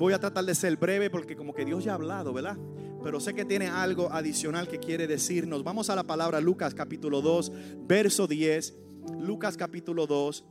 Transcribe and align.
Voy 0.00 0.14
a 0.14 0.18
tratar 0.18 0.46
de 0.46 0.54
ser 0.54 0.78
breve 0.78 1.10
porque 1.10 1.36
como 1.36 1.52
que 1.52 1.66
Dios 1.66 1.84
ya 1.84 1.92
ha 1.92 1.96
hablado, 1.96 2.32
¿verdad? 2.32 2.56
Pero 3.04 3.20
sé 3.20 3.34
que 3.34 3.44
tiene 3.44 3.68
algo 3.68 4.10
adicional 4.10 4.66
que 4.66 4.78
quiere 4.78 5.06
decirnos. 5.06 5.62
Vamos 5.62 5.90
a 5.90 5.94
la 5.94 6.04
palabra 6.04 6.40
Lucas 6.40 6.74
capítulo 6.74 7.20
2, 7.20 7.52
verso 7.86 8.26
10. 8.26 8.78
Lucas 9.18 9.58
capítulo 9.58 10.06
2, 10.06 10.42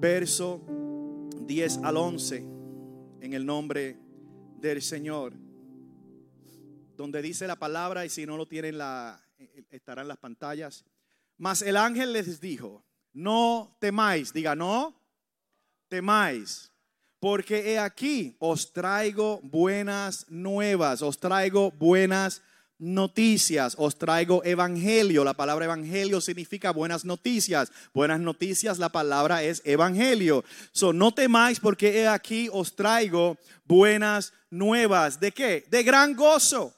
verso 0.00 0.62
10 1.42 1.80
al 1.84 1.98
11, 1.98 2.36
en 3.20 3.34
el 3.34 3.44
nombre 3.44 3.98
del 4.58 4.80
Señor. 4.80 5.34
Donde 6.96 7.20
dice 7.20 7.46
la 7.46 7.56
palabra, 7.56 8.06
y 8.06 8.08
si 8.08 8.24
no 8.24 8.38
lo 8.38 8.48
tienen, 8.48 8.78
la, 8.78 9.20
estarán 9.68 10.08
las 10.08 10.16
pantallas. 10.16 10.86
Mas 11.36 11.60
el 11.60 11.76
ángel 11.76 12.14
les 12.14 12.40
dijo, 12.40 12.82
no 13.12 13.76
temáis, 13.80 14.32
diga 14.32 14.56
no 14.56 14.98
temáis 15.88 16.72
porque 17.20 17.72
he 17.72 17.78
aquí 17.78 18.36
os 18.38 18.72
traigo 18.72 19.40
buenas 19.42 20.26
nuevas, 20.28 21.02
os 21.02 21.18
traigo 21.18 21.70
buenas 21.72 22.42
noticias, 22.78 23.74
os 23.76 23.98
traigo 23.98 24.42
evangelio. 24.44 25.24
La 25.24 25.34
palabra 25.34 25.64
evangelio 25.64 26.20
significa 26.20 26.72
buenas 26.72 27.04
noticias. 27.04 27.72
Buenas 27.92 28.20
noticias, 28.20 28.78
la 28.78 28.88
palabra 28.88 29.42
es 29.42 29.62
evangelio. 29.64 30.44
So, 30.72 30.92
no 30.92 31.12
temáis 31.12 31.58
porque 31.60 32.00
he 32.00 32.08
aquí 32.08 32.48
os 32.52 32.76
traigo 32.76 33.36
buenas 33.64 34.32
nuevas. 34.50 35.18
¿De 35.18 35.32
qué? 35.32 35.66
De 35.68 35.82
gran 35.82 36.14
gozo. 36.14 36.72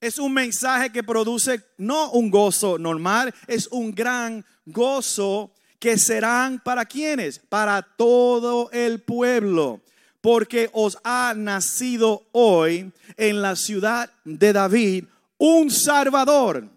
Es 0.00 0.18
un 0.18 0.34
mensaje 0.34 0.90
que 0.90 1.02
produce 1.02 1.62
no 1.78 2.10
un 2.10 2.30
gozo 2.30 2.78
normal, 2.78 3.34
es 3.46 3.66
un 3.68 3.94
gran 3.94 4.44
gozo 4.66 5.52
que 5.86 5.98
serán 5.98 6.58
para 6.58 6.84
quienes? 6.84 7.38
Para 7.38 7.80
todo 7.80 8.68
el 8.72 9.00
pueblo. 9.02 9.80
Porque 10.20 10.68
os 10.72 10.98
ha 11.04 11.32
nacido 11.36 12.26
hoy 12.32 12.92
en 13.16 13.40
la 13.40 13.54
ciudad 13.54 14.12
de 14.24 14.52
David 14.52 15.04
un 15.38 15.70
Salvador, 15.70 16.68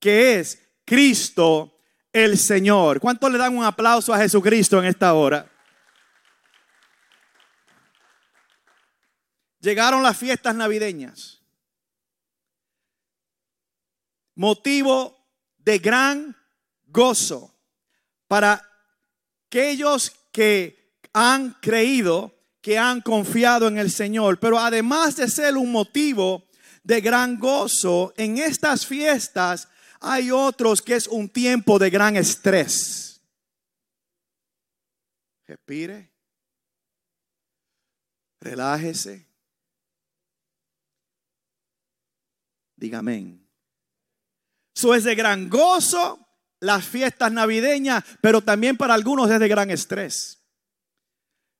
que 0.00 0.40
es 0.40 0.60
Cristo 0.84 1.78
el 2.12 2.36
Señor. 2.36 2.98
¿Cuánto 2.98 3.28
le 3.28 3.38
dan 3.38 3.56
un 3.56 3.62
aplauso 3.62 4.12
a 4.12 4.18
Jesucristo 4.18 4.80
en 4.80 4.86
esta 4.86 5.14
hora? 5.14 5.48
Llegaron 9.60 10.02
las 10.02 10.16
fiestas 10.16 10.56
navideñas. 10.56 11.40
Motivo 14.34 15.24
de 15.58 15.78
gran 15.78 16.36
gozo 16.86 17.55
para 18.28 18.62
aquellos 19.46 20.12
que 20.32 20.98
han 21.12 21.52
creído, 21.60 22.34
que 22.60 22.78
han 22.78 23.00
confiado 23.00 23.68
en 23.68 23.78
el 23.78 23.90
Señor. 23.90 24.38
Pero 24.38 24.58
además 24.58 25.16
de 25.16 25.28
ser 25.28 25.56
un 25.56 25.72
motivo 25.72 26.46
de 26.82 27.00
gran 27.00 27.38
gozo, 27.38 28.12
en 28.16 28.38
estas 28.38 28.86
fiestas 28.86 29.68
hay 30.00 30.30
otros 30.30 30.82
que 30.82 30.94
es 30.94 31.08
un 31.08 31.28
tiempo 31.28 31.78
de 31.78 31.90
gran 31.90 32.16
estrés. 32.16 33.20
Respire. 35.46 36.12
Relájese. 38.40 39.26
Dígame. 42.76 43.38
Eso 44.74 44.94
es 44.94 45.04
de 45.04 45.14
gran 45.14 45.48
gozo 45.48 46.25
las 46.60 46.84
fiestas 46.84 47.32
navideñas, 47.32 48.04
pero 48.20 48.40
también 48.40 48.76
para 48.76 48.94
algunos 48.94 49.30
es 49.30 49.38
de 49.40 49.48
gran 49.48 49.70
estrés. 49.70 50.42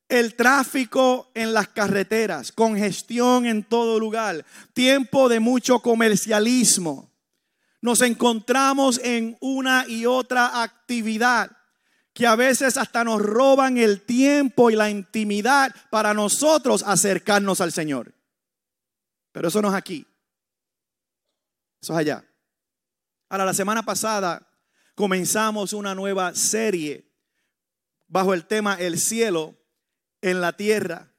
El 0.09 0.35
tráfico 0.35 1.31
en 1.33 1.53
las 1.53 1.67
carreteras, 1.67 2.51
congestión 2.51 3.45
en 3.45 3.63
todo 3.63 3.99
lugar, 3.99 4.45
tiempo 4.73 5.27
de 5.27 5.39
mucho 5.39 5.79
comercialismo. 5.79 7.11
Nos 7.81 8.01
encontramos 8.01 8.99
en 9.03 9.37
una 9.41 9.85
y 9.87 10.05
otra 10.05 10.63
actividad 10.63 11.51
que 12.13 12.25
a 12.25 12.35
veces 12.35 12.77
hasta 12.77 13.03
nos 13.03 13.21
roban 13.21 13.77
el 13.77 14.01
tiempo 14.01 14.71
y 14.71 14.75
la 14.75 14.89
intimidad 14.89 15.75
para 15.91 16.13
nosotros 16.15 16.83
acercarnos 16.87 17.61
al 17.61 17.71
Señor. 17.71 18.13
Pero 19.31 19.49
eso 19.49 19.61
no 19.61 19.67
es 19.67 19.75
aquí. 19.75 20.07
Eso 21.79 21.93
es 21.93 21.99
allá. 21.99 22.25
Ahora, 23.29 23.45
la 23.45 23.53
semana 23.53 23.83
pasada 23.83 24.46
comenzamos 24.97 25.73
una 25.73 25.93
nueva 25.93 26.33
serie 26.33 27.05
bajo 28.07 28.33
el 28.33 28.47
tema 28.47 28.73
El 28.79 28.99
cielo 28.99 29.53
en 30.23 30.41
la 30.41 30.53
tierra, 30.53 31.13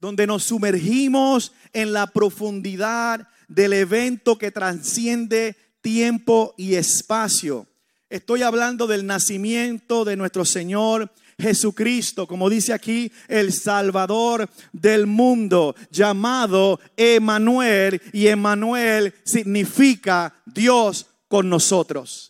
donde 0.00 0.26
nos 0.26 0.42
sumergimos 0.42 1.52
en 1.72 1.92
la 1.92 2.08
profundidad 2.08 3.28
del 3.46 3.74
evento 3.74 4.36
que 4.36 4.50
trasciende 4.50 5.56
tiempo 5.80 6.56
y 6.58 6.74
espacio. 6.74 7.68
Estoy 8.08 8.42
hablando 8.42 8.88
del 8.88 9.06
nacimiento 9.06 10.04
de 10.04 10.16
nuestro 10.16 10.44
Señor 10.44 11.12
Jesucristo, 11.38 12.26
como 12.26 12.50
dice 12.50 12.72
aquí, 12.72 13.12
el 13.28 13.52
Salvador 13.52 14.50
del 14.72 15.06
mundo, 15.06 15.76
llamado 15.92 16.80
Emanuel, 16.96 18.02
y 18.12 18.26
Emanuel 18.26 19.14
significa 19.22 20.34
Dios 20.46 21.06
con 21.28 21.48
nosotros. 21.48 22.29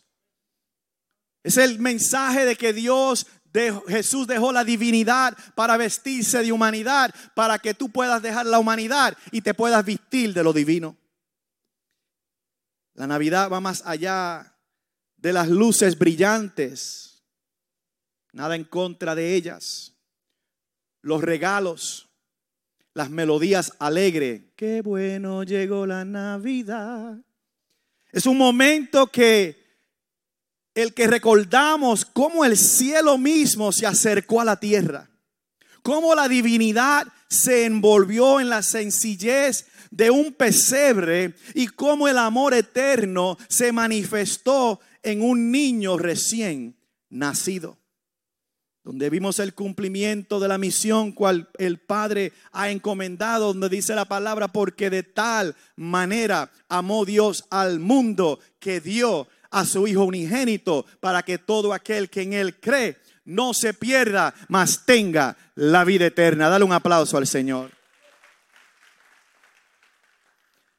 Es 1.43 1.57
el 1.57 1.79
mensaje 1.79 2.45
de 2.45 2.57
que 2.57 2.73
Dios, 2.73 3.27
de, 3.53 3.79
Jesús 3.89 4.27
dejó 4.27 4.53
la 4.53 4.65
divinidad 4.65 5.37
para 5.55 5.77
vestirse 5.77 6.43
de 6.43 6.53
humanidad, 6.53 7.15
para 7.35 7.59
que 7.59 7.75
tú 7.75 7.91
puedas 7.91 8.21
dejar 8.21 8.47
la 8.47 8.59
humanidad 8.59 9.17
y 9.31 9.41
te 9.41 9.55
puedas 9.55 9.85
vestir 9.85 10.35
de 10.35 10.45
lo 10.45 10.53
divino. 10.53 10.97
La 12.95 13.07
Navidad 13.07 13.51
va 13.51 13.61
más 13.61 13.83
allá 13.87 14.55
de 15.17 15.33
las 15.33 15.49
luces 15.49 15.99
brillantes, 15.99 17.25
nada 18.33 18.57
en 18.57 18.65
contra 18.65 19.15
de 19.15 19.35
ellas. 19.35 19.95
Los 21.03 21.23
regalos, 21.23 22.11
las 22.93 23.09
melodías 23.09 23.73
alegres. 23.79 24.43
Qué 24.57 24.83
bueno 24.83 25.45
llegó 25.45 25.87
la 25.87 26.05
Navidad. 26.05 27.17
Es 28.13 28.27
un 28.27 28.37
momento 28.37 29.07
que 29.07 29.60
el 30.75 30.95
que 30.95 31.07
recordamos 31.07 32.05
cómo 32.05 32.45
el 32.45 32.57
cielo 32.57 33.19
mismo 33.19 33.73
se 33.73 33.87
acercó 33.87 34.41
a 34.41 34.45
la 34.45 34.61
tierra, 34.61 35.11
cómo 35.83 36.15
la 36.15 36.29
divinidad 36.29 37.07
se 37.29 37.65
envolvió 37.65 38.41
en 38.41 38.49
la 38.49 38.63
sencillez 38.63 39.67
de 39.91 40.11
un 40.11 40.33
pesebre 40.33 41.35
y 41.55 41.67
cómo 41.69 42.09
el 42.09 42.19
amor 42.19 42.55
eterno 42.55 43.37
se 43.49 43.73
manifestó 43.73 44.81
en 45.03 45.23
un 45.23 45.51
niño 45.51 45.99
recién 45.99 46.77
nacido. 47.09 47.79
Donde 48.83 49.11
vimos 49.11 49.39
el 49.39 49.55
cumplimiento 49.55 50.41
de 50.41 50.49
la 50.49 50.57
misión 50.57 51.13
cual 51.13 51.51
el 51.59 51.79
Padre 51.79 52.33
ha 52.51 52.71
encomendado, 52.71 53.49
donde 53.49 53.69
dice 53.69 53.95
la 53.95 54.07
palabra, 54.07 54.49
porque 54.49 54.89
de 54.89 55.03
tal 55.03 55.55
manera 55.77 56.51
amó 56.69 57.05
Dios 57.05 57.45
al 57.51 57.79
mundo 57.79 58.41
que 58.59 58.81
dio 58.81 59.29
a 59.51 59.65
su 59.65 59.87
Hijo 59.87 60.05
unigénito 60.05 60.87
para 61.01 61.23
que 61.23 61.39
todo 61.39 61.73
aquel 61.73 62.09
que 62.09 62.23
en 62.23 62.33
Él 62.33 62.61
cree 62.61 62.99
no 63.25 63.55
se 63.55 63.75
pierda, 63.75 64.35
mas 64.49 64.85
tenga 64.85 65.37
la 65.55 65.85
vida 65.85 66.07
eterna. 66.07 66.49
Dale 66.49 66.65
un 66.65 66.73
aplauso 66.73 67.17
al 67.17 67.27
Señor. 67.27 67.71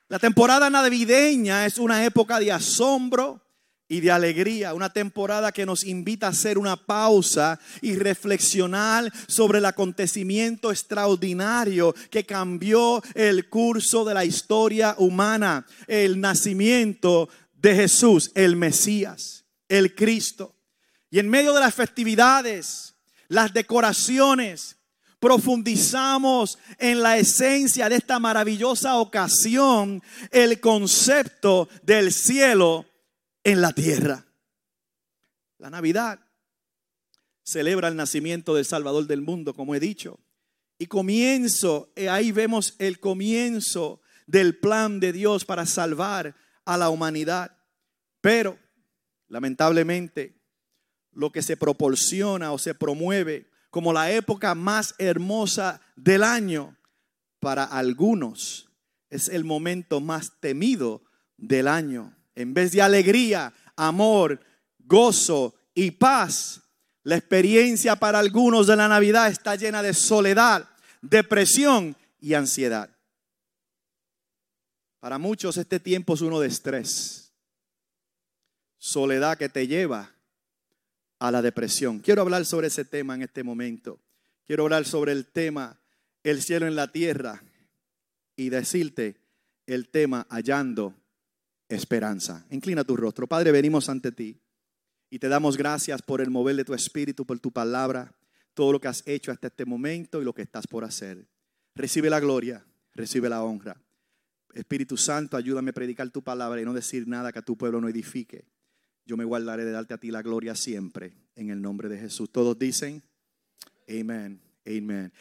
La 0.09 0.19
temporada 0.19 0.69
navideña 0.69 1.65
es 1.65 1.77
una 1.77 2.03
época 2.03 2.39
de 2.39 2.51
asombro 2.51 3.41
y 3.91 3.99
de 3.99 4.09
alegría, 4.09 4.73
una 4.73 4.89
temporada 4.89 5.51
que 5.51 5.65
nos 5.65 5.83
invita 5.83 6.27
a 6.27 6.29
hacer 6.29 6.57
una 6.57 6.77
pausa 6.77 7.59
y 7.81 7.95
reflexionar 7.95 9.11
sobre 9.27 9.59
el 9.59 9.65
acontecimiento 9.65 10.71
extraordinario 10.71 11.93
que 12.09 12.25
cambió 12.25 13.03
el 13.15 13.49
curso 13.49 14.05
de 14.05 14.13
la 14.13 14.23
historia 14.23 14.95
humana, 14.97 15.65
el 15.87 16.21
nacimiento 16.21 17.27
de 17.61 17.75
Jesús, 17.75 18.31
el 18.33 18.55
Mesías, 18.55 19.45
el 19.69 19.93
Cristo. 19.95 20.55
Y 21.09 21.19
en 21.19 21.29
medio 21.29 21.53
de 21.53 21.59
las 21.59 21.75
festividades, 21.75 22.95
las 23.27 23.53
decoraciones, 23.53 24.77
profundizamos 25.19 26.57
en 26.79 27.03
la 27.03 27.17
esencia 27.17 27.87
de 27.87 27.97
esta 27.97 28.19
maravillosa 28.19 28.97
ocasión, 28.97 30.01
el 30.31 30.59
concepto 30.59 31.69
del 31.83 32.11
cielo 32.11 32.85
en 33.43 33.61
la 33.61 33.71
tierra. 33.71 34.25
La 35.59 35.69
Navidad 35.69 36.19
celebra 37.43 37.89
el 37.89 37.95
nacimiento 37.95 38.55
del 38.55 38.65
Salvador 38.65 39.05
del 39.05 39.21
mundo, 39.21 39.53
como 39.53 39.75
he 39.75 39.79
dicho. 39.79 40.19
Y 40.79 40.87
comienzo, 40.87 41.91
eh, 41.95 42.09
ahí 42.09 42.31
vemos 42.31 42.73
el 42.79 42.99
comienzo 42.99 44.01
del 44.25 44.57
plan 44.57 44.99
de 44.99 45.13
Dios 45.13 45.45
para 45.45 45.67
salvar 45.67 46.35
a 46.73 46.77
la 46.77 46.89
humanidad. 46.89 47.55
Pero, 48.21 48.57
lamentablemente, 49.27 50.35
lo 51.11 51.31
que 51.31 51.41
se 51.41 51.57
proporciona 51.57 52.51
o 52.51 52.57
se 52.57 52.75
promueve 52.75 53.49
como 53.69 53.93
la 53.93 54.11
época 54.11 54.53
más 54.53 54.95
hermosa 54.97 55.81
del 55.95 56.23
año, 56.23 56.75
para 57.39 57.63
algunos 57.63 58.69
es 59.09 59.27
el 59.27 59.43
momento 59.43 59.99
más 59.99 60.39
temido 60.39 61.01
del 61.37 61.67
año. 61.67 62.15
En 62.35 62.53
vez 62.53 62.71
de 62.71 62.81
alegría, 62.81 63.53
amor, 63.75 64.39
gozo 64.79 65.55
y 65.73 65.91
paz, 65.91 66.61
la 67.03 67.17
experiencia 67.17 67.95
para 67.95 68.19
algunos 68.19 68.67
de 68.67 68.75
la 68.75 68.87
Navidad 68.87 69.29
está 69.29 69.55
llena 69.55 69.81
de 69.81 69.93
soledad, 69.93 70.69
depresión 71.01 71.95
y 72.19 72.35
ansiedad. 72.35 72.89
Para 75.01 75.17
muchos 75.17 75.57
este 75.57 75.79
tiempo 75.79 76.13
es 76.13 76.21
uno 76.21 76.39
de 76.39 76.47
estrés, 76.47 77.33
soledad 78.77 79.35
que 79.35 79.49
te 79.49 79.65
lleva 79.65 80.13
a 81.17 81.31
la 81.31 81.41
depresión. 81.41 81.97
Quiero 81.97 82.21
hablar 82.21 82.45
sobre 82.45 82.67
ese 82.67 82.85
tema 82.85 83.15
en 83.15 83.23
este 83.23 83.43
momento. 83.43 83.99
Quiero 84.45 84.63
hablar 84.63 84.85
sobre 84.85 85.11
el 85.11 85.25
tema 85.25 85.81
el 86.23 86.43
cielo 86.43 86.67
en 86.67 86.75
la 86.75 86.91
tierra 86.91 87.41
y 88.35 88.49
decirte 88.49 89.17
el 89.65 89.89
tema 89.89 90.27
hallando 90.29 90.93
esperanza. 91.67 92.45
Inclina 92.51 92.83
tu 92.83 92.95
rostro. 92.95 93.25
Padre, 93.25 93.51
venimos 93.51 93.89
ante 93.89 94.11
ti 94.11 94.39
y 95.09 95.17
te 95.17 95.29
damos 95.29 95.57
gracias 95.57 96.03
por 96.03 96.21
el 96.21 96.29
mover 96.29 96.57
de 96.57 96.65
tu 96.65 96.75
espíritu, 96.75 97.25
por 97.25 97.39
tu 97.39 97.51
palabra, 97.51 98.13
todo 98.53 98.71
lo 98.71 98.79
que 98.79 98.87
has 98.87 99.01
hecho 99.07 99.31
hasta 99.31 99.47
este 99.47 99.65
momento 99.65 100.21
y 100.21 100.25
lo 100.25 100.33
que 100.35 100.43
estás 100.43 100.67
por 100.67 100.83
hacer. 100.83 101.27
Recibe 101.73 102.11
la 102.11 102.19
gloria, 102.19 102.63
recibe 102.93 103.29
la 103.29 103.43
honra. 103.43 103.81
Espíritu 104.53 104.97
Santo, 104.97 105.37
ayúdame 105.37 105.71
a 105.71 105.73
predicar 105.73 106.09
tu 106.09 106.23
palabra 106.23 106.61
y 106.61 106.65
no 106.65 106.73
decir 106.73 107.07
nada 107.07 107.31
que 107.31 107.39
a 107.39 107.43
tu 107.43 107.57
pueblo 107.57 107.81
no 107.81 107.89
edifique. 107.89 108.45
Yo 109.05 109.17
me 109.17 109.25
guardaré 109.25 109.65
de 109.65 109.71
darte 109.71 109.93
a 109.93 109.97
ti 109.97 110.11
la 110.11 110.21
gloria 110.21 110.55
siempre, 110.55 111.13
en 111.35 111.49
el 111.49 111.61
nombre 111.61 111.89
de 111.89 111.97
Jesús. 111.97 112.31
Todos 112.31 112.57
dicen, 112.57 113.03
amén, 113.87 114.41
amén. 114.65 115.11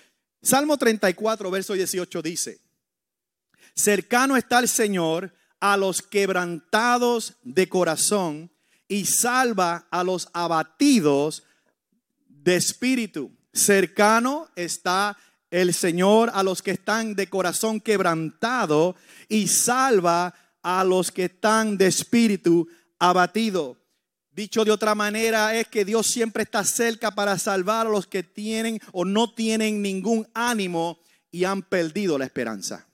Salmo 0.43 0.77
34, 0.77 1.51
verso 1.51 1.75
18 1.75 2.23
dice, 2.23 2.61
cercano 3.75 4.37
está 4.37 4.59
el 4.59 4.69
Señor 4.69 5.33
a 5.61 5.77
los 5.77 6.03
quebrantados 6.03 7.37
de 7.43 7.69
corazón 7.69 8.51
y 8.89 9.05
salva 9.05 9.87
a 9.91 10.03
los 10.03 10.29
abatidos 10.33 11.45
de 12.27 12.57
espíritu. 12.57 13.31
Cercano 13.53 14.49
está 14.57 15.17
el 15.51 15.75
Señor 15.75 16.31
a 16.33 16.43
los 16.43 16.63
que 16.63 16.73
están 16.73 17.15
de 17.15 17.29
corazón 17.29 17.81
quebrantado 17.81 18.97
y 19.29 19.49
salva 19.49 20.35
a 20.63 20.85
los 20.85 21.11
que 21.11 21.25
están 21.25 21.77
de 21.77 21.87
espíritu 21.87 22.69
abatido. 22.99 23.77
Dicho 24.31 24.65
de 24.65 24.71
otra 24.71 24.95
manera 24.95 25.57
es 25.57 25.67
que 25.67 25.85
Dios 25.85 26.07
siempre 26.07 26.45
está 26.45 26.65
cerca 26.65 27.11
para 27.11 27.39
salvar 27.39 27.87
a 27.87 27.91
los 27.91 28.07
que 28.07 28.23
tienen 28.23 28.81
o 28.93 29.05
no 29.05 29.35
tienen 29.35 29.83
ningún 29.83 30.29
ánimo 30.35 31.01
y 31.31 31.45
han 31.45 31.63
perdido 31.63 32.17
la 32.17 32.27
esperanza. 32.27 32.87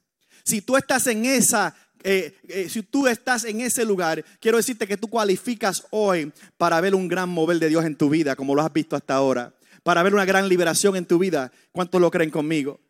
Si 0.44 0.62
tú 0.62 0.76
estás 0.76 1.06
en 1.09 1.25
esa 1.25 1.75
eh, 2.09 2.38
eh, 2.47 2.69
si 2.69 2.85
tú 2.85 3.09
estás 3.09 3.43
en 3.44 3.61
ese 3.61 3.85
lugar, 3.85 4.25
quiero 4.38 4.59
decirte 4.59 4.87
que 4.87 4.97
tú 4.97 5.09
cualificas 5.09 5.85
hoy 5.91 6.32
para 6.56 6.81
ver 6.81 6.94
un 6.94 7.09
gran 7.09 7.29
mover 7.29 7.59
de 7.59 7.69
Dios 7.69 7.85
en 7.85 7.97
tu 7.97 8.09
vida, 8.09 8.37
como 8.37 8.55
lo 8.55 8.62
has 8.62 8.73
visto 8.73 8.94
hasta 8.94 9.14
ahora, 9.14 9.52
para 9.87 10.03
ver 10.03 10.15
una 10.15 10.25
gran 10.25 10.49
liberación 10.49 10.97
en 10.97 11.06
tu 11.06 11.17
vida. 11.17 11.53
¿Cuántos 11.71 12.00
lo 12.00 12.11
creen 12.11 12.33
conmigo? 12.33 12.81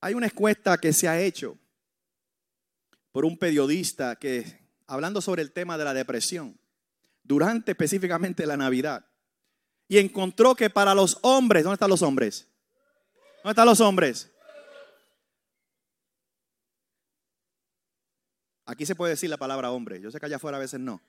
Hay 0.00 0.14
una 0.14 0.26
encuesta 0.26 0.78
que 0.78 0.92
se 0.92 1.08
ha 1.08 1.20
hecho 1.20 1.58
por 3.10 3.24
un 3.24 3.36
periodista 3.36 4.14
que, 4.14 4.60
hablando 4.86 5.20
sobre 5.20 5.42
el 5.42 5.50
tema 5.50 5.76
de 5.76 5.82
la 5.82 5.94
depresión, 5.94 6.56
durante 7.24 7.72
específicamente 7.72 8.46
la 8.46 8.56
Navidad, 8.56 9.04
y 9.88 9.98
encontró 9.98 10.54
que 10.54 10.70
para 10.70 10.94
los 10.94 11.18
hombres, 11.22 11.64
¿dónde 11.64 11.74
están 11.74 11.90
los 11.90 12.02
hombres? 12.02 12.46
¿Dónde 13.42 13.50
están 13.50 13.66
los 13.66 13.80
hombres? 13.80 14.30
Aquí 18.64 18.86
se 18.86 18.94
puede 18.94 19.14
decir 19.14 19.28
la 19.28 19.38
palabra 19.38 19.72
hombre. 19.72 20.00
Yo 20.00 20.12
sé 20.12 20.20
que 20.20 20.26
allá 20.26 20.36
afuera 20.36 20.58
a 20.58 20.60
veces 20.60 20.78
no. 20.78 21.02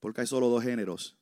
Porque 0.00 0.22
hay 0.22 0.26
solo 0.26 0.48
dos 0.48 0.64
géneros. 0.64 1.16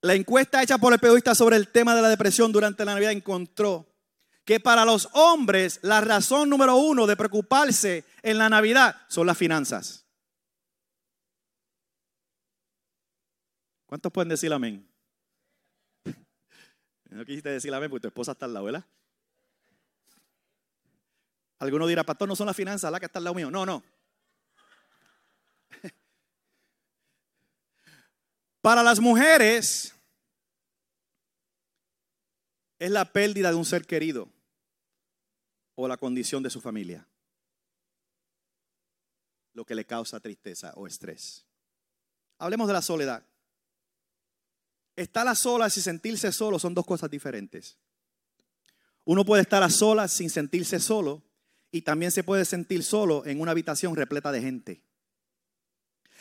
La 0.00 0.14
encuesta 0.14 0.62
hecha 0.62 0.78
por 0.78 0.92
el 0.92 0.98
periodista 0.98 1.34
sobre 1.34 1.56
el 1.56 1.68
tema 1.68 1.94
de 1.94 2.02
la 2.02 2.08
depresión 2.08 2.52
durante 2.52 2.84
la 2.84 2.94
Navidad 2.94 3.12
encontró 3.12 3.92
que 4.44 4.60
para 4.60 4.84
los 4.84 5.08
hombres 5.12 5.80
la 5.82 6.00
razón 6.00 6.48
número 6.48 6.76
uno 6.76 7.06
de 7.06 7.16
preocuparse 7.16 8.04
en 8.22 8.38
la 8.38 8.48
Navidad 8.48 8.96
son 9.08 9.26
las 9.26 9.36
finanzas. 9.36 10.06
¿Cuántos 13.86 14.12
pueden 14.12 14.28
decir 14.28 14.52
amén? 14.52 14.88
No 17.10 17.24
quisiste 17.24 17.48
decir 17.48 17.72
amén 17.72 17.88
porque 17.88 18.02
tu 18.02 18.08
esposa 18.08 18.32
está 18.32 18.46
al 18.46 18.52
lado, 18.52 18.66
¿verdad? 18.66 18.84
Alguno 21.58 21.86
dirá, 21.86 22.04
pastor, 22.04 22.28
no 22.28 22.36
son 22.36 22.46
las 22.46 22.56
finanzas, 22.56 22.92
la 22.92 23.00
que 23.00 23.06
está 23.06 23.18
al 23.18 23.24
lado 23.24 23.34
mío. 23.34 23.50
No, 23.50 23.64
no. 23.64 23.82
Para 28.66 28.82
las 28.82 28.98
mujeres 28.98 29.94
es 32.80 32.90
la 32.90 33.04
pérdida 33.12 33.50
de 33.50 33.54
un 33.54 33.64
ser 33.64 33.86
querido 33.86 34.28
o 35.76 35.86
la 35.86 35.96
condición 35.96 36.42
de 36.42 36.50
su 36.50 36.60
familia 36.60 37.06
lo 39.52 39.64
que 39.64 39.76
le 39.76 39.84
causa 39.84 40.18
tristeza 40.18 40.72
o 40.74 40.88
estrés. 40.88 41.46
Hablemos 42.38 42.66
de 42.66 42.72
la 42.72 42.82
soledad. 42.82 43.24
Estar 44.96 45.28
a 45.28 45.36
solas 45.36 45.76
y 45.76 45.80
sentirse 45.80 46.32
solo 46.32 46.58
son 46.58 46.74
dos 46.74 46.86
cosas 46.86 47.08
diferentes. 47.08 47.78
Uno 49.04 49.24
puede 49.24 49.42
estar 49.42 49.62
a 49.62 49.70
solas 49.70 50.12
sin 50.12 50.28
sentirse 50.28 50.80
solo 50.80 51.22
y 51.70 51.82
también 51.82 52.10
se 52.10 52.24
puede 52.24 52.44
sentir 52.44 52.82
solo 52.82 53.24
en 53.26 53.40
una 53.40 53.52
habitación 53.52 53.94
repleta 53.94 54.32
de 54.32 54.42
gente. 54.42 54.85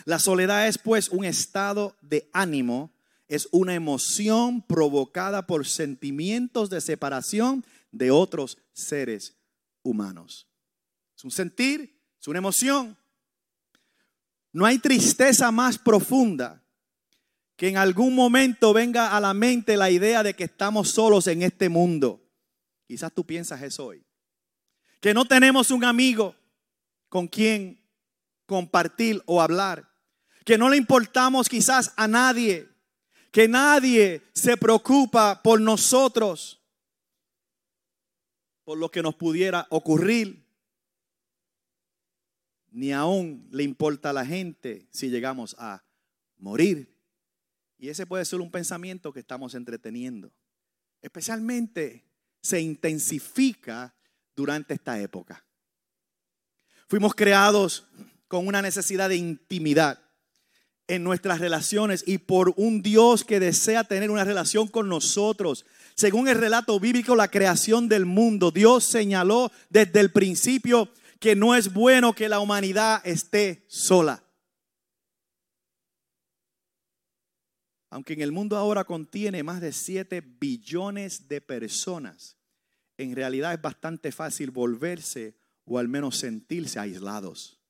La 0.03 0.19
soledad 0.19 0.67
es 0.67 0.77
pues 0.77 1.09
un 1.09 1.23
estado 1.23 1.95
de 2.01 2.29
ánimo, 2.33 2.91
es 3.27 3.47
una 3.51 3.73
emoción 3.73 4.61
provocada 4.61 5.47
por 5.47 5.65
sentimientos 5.65 6.69
de 6.69 6.81
separación 6.81 7.65
de 7.91 8.11
otros 8.11 8.57
seres 8.73 9.37
humanos. 9.81 10.47
Es 11.15 11.23
un 11.23 11.31
sentir, 11.31 11.97
es 12.19 12.27
una 12.27 12.39
emoción. 12.39 12.97
No 14.51 14.65
hay 14.65 14.79
tristeza 14.79 15.51
más 15.51 15.77
profunda 15.77 16.61
que 17.55 17.69
en 17.69 17.77
algún 17.77 18.13
momento 18.13 18.73
venga 18.73 19.15
a 19.15 19.21
la 19.21 19.33
mente 19.33 19.77
la 19.77 19.89
idea 19.89 20.23
de 20.23 20.33
que 20.33 20.43
estamos 20.43 20.89
solos 20.89 21.27
en 21.27 21.41
este 21.41 21.69
mundo. 21.69 22.21
Quizás 22.85 23.13
tú 23.13 23.25
piensas 23.25 23.61
eso 23.61 23.87
hoy 23.87 24.05
que 25.05 25.13
no 25.13 25.23
tenemos 25.25 25.69
un 25.69 25.83
amigo 25.83 26.35
con 27.09 27.27
quien 27.27 27.79
compartir 28.45 29.21
o 29.25 29.41
hablar, 29.41 29.89
que 30.43 30.57
no 30.57 30.69
le 30.69 30.77
importamos 30.77 31.49
quizás 31.49 31.93
a 31.97 32.07
nadie, 32.07 32.69
que 33.31 33.47
nadie 33.47 34.21
se 34.33 34.57
preocupa 34.57 35.41
por 35.41 35.59
nosotros, 35.59 36.61
por 38.63 38.77
lo 38.77 38.89
que 38.89 39.01
nos 39.01 39.15
pudiera 39.15 39.67
ocurrir, 39.69 40.45
ni 42.71 42.91
aún 42.91 43.47
le 43.51 43.63
importa 43.63 44.09
a 44.09 44.13
la 44.13 44.25
gente 44.25 44.87
si 44.91 45.09
llegamos 45.09 45.55
a 45.59 45.83
morir. 46.37 46.93
Y 47.77 47.89
ese 47.89 48.05
puede 48.05 48.25
ser 48.25 48.41
un 48.41 48.51
pensamiento 48.51 49.13
que 49.13 49.19
estamos 49.19 49.55
entreteniendo. 49.55 50.33
Especialmente 51.01 52.05
se 52.41 52.59
intensifica 52.59 53.95
durante 54.35 54.73
esta 54.73 54.99
época. 54.99 55.45
Fuimos 56.87 57.15
creados 57.15 57.87
con 58.35 58.47
una 58.47 58.61
necesidad 58.61 59.07
de 59.07 59.15
intimidad 59.15 59.97
en 60.89 61.05
nuestras 61.05 61.39
relaciones 61.39 62.03
y 62.05 62.17
por 62.17 62.53
un 62.57 62.81
Dios 62.81 63.23
que 63.23 63.39
desea 63.39 63.85
tener 63.85 64.11
una 64.11 64.25
relación 64.25 64.67
con 64.67 64.89
nosotros. 64.89 65.65
Según 65.95 66.27
el 66.27 66.37
relato 66.37 66.77
bíblico, 66.77 67.15
la 67.15 67.29
creación 67.29 67.87
del 67.87 68.05
mundo, 68.05 68.51
Dios 68.51 68.83
señaló 68.83 69.53
desde 69.69 70.01
el 70.01 70.11
principio 70.11 70.89
que 71.21 71.33
no 71.37 71.55
es 71.55 71.71
bueno 71.71 72.11
que 72.11 72.27
la 72.27 72.41
humanidad 72.41 73.01
esté 73.07 73.63
sola. 73.69 74.21
Aunque 77.89 78.15
en 78.15 78.21
el 78.21 78.33
mundo 78.33 78.57
ahora 78.57 78.83
contiene 78.83 79.43
más 79.43 79.61
de 79.61 79.71
7 79.71 80.19
billones 80.19 81.29
de 81.29 81.39
personas, 81.39 82.35
en 82.97 83.15
realidad 83.15 83.53
es 83.53 83.61
bastante 83.61 84.11
fácil 84.11 84.51
volverse 84.51 85.37
o 85.63 85.79
al 85.79 85.87
menos 85.87 86.17
sentirse 86.17 86.79
aislados. 86.79 87.61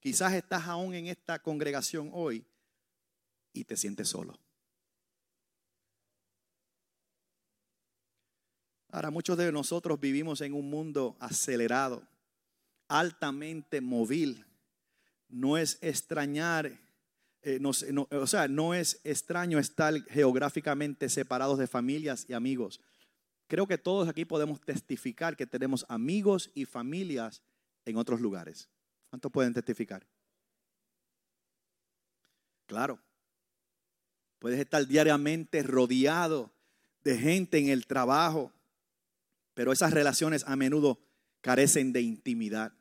Quizás 0.00 0.34
estás 0.34 0.66
aún 0.66 0.94
en 0.94 1.06
esta 1.06 1.40
congregación 1.40 2.10
hoy 2.12 2.44
y 3.52 3.64
te 3.64 3.76
sientes 3.76 4.08
solo. 4.08 4.38
Ahora, 8.88 9.10
muchos 9.10 9.36
de 9.36 9.50
nosotros 9.52 10.00
vivimos 10.00 10.40
en 10.40 10.54
un 10.54 10.70
mundo 10.70 11.16
acelerado, 11.20 12.06
altamente 12.88 13.80
móvil. 13.80 14.46
No 15.28 15.58
es 15.58 15.78
extrañar 15.82 16.86
eh, 17.48 17.60
o 17.62 18.26
sea, 18.26 18.48
no 18.48 18.74
es 18.74 19.00
extraño 19.04 19.60
estar 19.60 19.94
geográficamente 20.06 21.08
separados 21.08 21.60
de 21.60 21.68
familias 21.68 22.26
y 22.28 22.32
amigos. 22.32 22.80
Creo 23.46 23.68
que 23.68 23.78
todos 23.78 24.08
aquí 24.08 24.24
podemos 24.24 24.60
testificar 24.60 25.36
que 25.36 25.46
tenemos 25.46 25.86
amigos 25.88 26.50
y 26.54 26.64
familias 26.64 27.44
en 27.84 27.98
otros 27.98 28.20
lugares. 28.20 28.68
¿Cuántos 29.10 29.30
pueden 29.32 29.54
testificar? 29.54 30.06
Claro. 32.66 32.98
Puedes 34.38 34.60
estar 34.60 34.86
diariamente 34.86 35.62
rodeado 35.62 36.52
de 37.02 37.16
gente 37.16 37.58
en 37.58 37.68
el 37.68 37.86
trabajo, 37.86 38.52
pero 39.54 39.72
esas 39.72 39.92
relaciones 39.92 40.44
a 40.46 40.56
menudo 40.56 40.98
carecen 41.40 41.92
de 41.92 42.02
intimidad, 42.02 42.72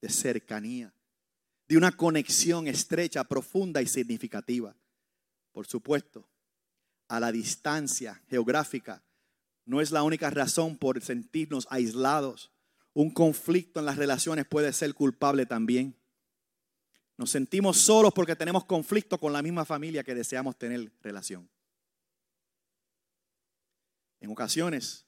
de 0.00 0.08
cercanía 0.08 0.94
de 1.68 1.76
una 1.76 1.92
conexión 1.92 2.68
estrecha, 2.68 3.24
profunda 3.24 3.80
y 3.82 3.86
significativa. 3.86 4.76
Por 5.52 5.66
supuesto, 5.66 6.28
a 7.08 7.20
la 7.20 7.32
distancia 7.32 8.20
geográfica 8.28 9.02
no 9.64 9.80
es 9.80 9.90
la 9.90 10.02
única 10.02 10.28
razón 10.30 10.76
por 10.76 11.00
sentirnos 11.02 11.66
aislados. 11.70 12.50
Un 12.94 13.10
conflicto 13.10 13.80
en 13.80 13.86
las 13.86 13.96
relaciones 13.96 14.46
puede 14.46 14.72
ser 14.72 14.94
culpable 14.94 15.46
también. 15.46 15.96
Nos 17.16 17.30
sentimos 17.30 17.76
solos 17.76 18.12
porque 18.12 18.34
tenemos 18.34 18.64
conflicto 18.64 19.18
con 19.18 19.32
la 19.32 19.42
misma 19.42 19.64
familia 19.64 20.02
que 20.02 20.14
deseamos 20.14 20.56
tener 20.56 20.92
relación. 21.02 21.48
En 24.20 24.30
ocasiones, 24.30 25.06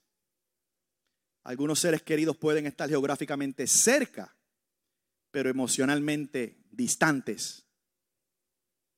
algunos 1.43 1.79
seres 1.79 2.03
queridos 2.03 2.37
pueden 2.37 2.67
estar 2.67 2.89
geográficamente 2.89 3.67
cerca, 3.67 4.37
pero 5.31 5.49
emocionalmente 5.49 6.59
distantes 6.71 7.67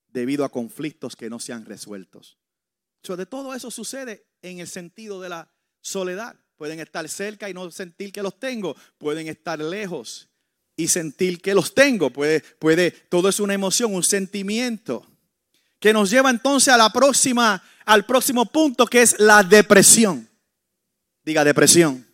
debido 0.09 0.45
a 0.45 0.51
conflictos 0.51 1.15
que 1.15 1.31
no 1.31 1.39
se 1.39 1.53
han 1.53 1.67
resueltos. 1.67 2.39
de 3.03 3.27
todo 3.27 3.55
eso 3.55 3.71
sucede 3.71 4.27
en 4.43 4.59
el 4.59 4.67
sentido 4.67 5.21
de 5.21 5.29
la 5.29 5.53
soledad. 5.81 6.39
Pueden 6.59 6.81
estar 6.81 7.09
cerca 7.09 7.49
y 7.49 7.55
no 7.55 7.71
sentir 7.71 8.13
que 8.13 8.23
los 8.23 8.39
tengo. 8.39 8.77
Pueden 8.99 9.29
estar 9.29 9.59
lejos 9.59 10.29
y 10.77 10.89
sentir 10.89 11.41
que 11.41 11.55
los 11.55 11.75
tengo. 11.75 12.11
Puede, 12.11 12.41
puede, 12.41 12.91
todo 12.91 13.31
es 13.31 13.41
una 13.41 13.55
emoción, 13.55 13.95
un 13.95 14.03
sentimiento 14.03 15.07
que 15.81 15.95
nos 15.95 16.11
lleva 16.11 16.29
entonces 16.29 16.75
a 16.75 16.77
la 16.77 16.91
próxima, 16.91 17.63
al 17.87 18.05
próximo 18.05 18.45
punto 18.45 18.85
que 18.85 19.01
es 19.01 19.19
la 19.19 19.43
depresión. 19.43 20.29
Diga 21.25 21.43
depresión 21.45 22.09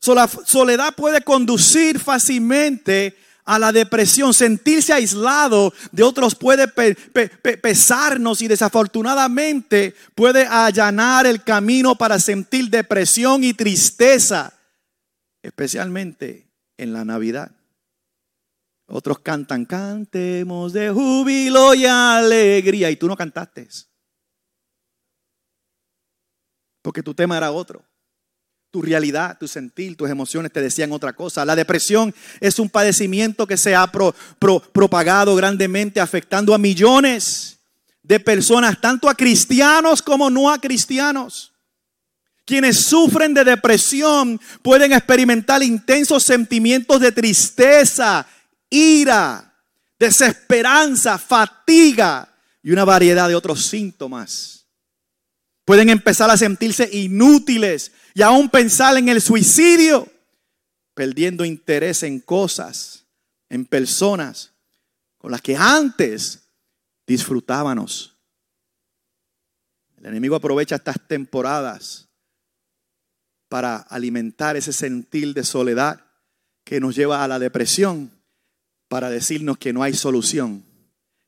soledad 0.00 0.94
puede 0.94 1.22
conducir 1.22 1.98
fácilmente 1.98 3.16
a 3.48 3.58
la 3.58 3.72
depresión. 3.72 4.34
Sentirse 4.34 4.92
aislado 4.92 5.72
de 5.90 6.02
otros 6.02 6.34
puede 6.34 6.68
pesarnos 6.68 8.42
y 8.42 8.46
desafortunadamente 8.46 9.94
puede 10.14 10.46
allanar 10.46 11.26
el 11.26 11.42
camino 11.42 11.96
para 11.96 12.18
sentir 12.18 12.68
depresión 12.68 13.42
y 13.42 13.54
tristeza, 13.54 14.52
especialmente 15.42 16.46
en 16.76 16.92
la 16.92 17.06
Navidad. 17.06 17.50
Otros 18.86 19.20
cantan, 19.20 19.64
cantemos 19.64 20.74
de 20.74 20.90
júbilo 20.90 21.74
y 21.74 21.86
alegría. 21.86 22.90
Y 22.90 22.96
tú 22.96 23.08
no 23.08 23.16
cantaste. 23.16 23.66
Porque 26.82 27.02
tu 27.02 27.14
tema 27.14 27.38
era 27.38 27.50
otro. 27.50 27.82
Tu 28.70 28.82
realidad, 28.82 29.38
tu 29.38 29.48
sentir, 29.48 29.96
tus 29.96 30.10
emociones 30.10 30.52
te 30.52 30.60
decían 30.60 30.92
otra 30.92 31.14
cosa. 31.14 31.44
La 31.44 31.56
depresión 31.56 32.14
es 32.38 32.58
un 32.58 32.68
padecimiento 32.68 33.46
que 33.46 33.56
se 33.56 33.74
ha 33.74 33.90
propagado 33.90 35.34
grandemente, 35.36 36.00
afectando 36.00 36.54
a 36.54 36.58
millones 36.58 37.58
de 38.02 38.20
personas, 38.20 38.80
tanto 38.80 39.08
a 39.08 39.14
cristianos 39.14 40.02
como 40.02 40.28
no 40.28 40.50
a 40.50 40.58
cristianos. 40.58 41.52
Quienes 42.44 42.84
sufren 42.84 43.34
de 43.34 43.44
depresión 43.44 44.40
pueden 44.62 44.92
experimentar 44.92 45.62
intensos 45.62 46.22
sentimientos 46.22 47.00
de 47.00 47.12
tristeza, 47.12 48.26
ira, 48.70 49.54
desesperanza, 49.98 51.18
fatiga 51.18 52.34
y 52.62 52.70
una 52.70 52.84
variedad 52.84 53.28
de 53.28 53.34
otros 53.34 53.66
síntomas. 53.66 54.57
Pueden 55.68 55.90
empezar 55.90 56.30
a 56.30 56.38
sentirse 56.38 56.88
inútiles 56.90 57.92
y 58.14 58.22
aún 58.22 58.48
pensar 58.48 58.96
en 58.96 59.10
el 59.10 59.20
suicidio, 59.20 60.10
perdiendo 60.94 61.44
interés 61.44 62.02
en 62.04 62.20
cosas, 62.20 63.04
en 63.50 63.66
personas 63.66 64.54
con 65.18 65.30
las 65.30 65.42
que 65.42 65.56
antes 65.56 66.48
disfrutábamos. 67.06 68.16
El 69.98 70.06
enemigo 70.06 70.36
aprovecha 70.36 70.76
estas 70.76 71.06
temporadas 71.06 72.08
para 73.50 73.76
alimentar 73.76 74.56
ese 74.56 74.72
sentir 74.72 75.34
de 75.34 75.44
soledad 75.44 76.02
que 76.64 76.80
nos 76.80 76.96
lleva 76.96 77.22
a 77.22 77.28
la 77.28 77.38
depresión, 77.38 78.10
para 78.88 79.10
decirnos 79.10 79.58
que 79.58 79.74
no 79.74 79.82
hay 79.82 79.92
solución, 79.92 80.64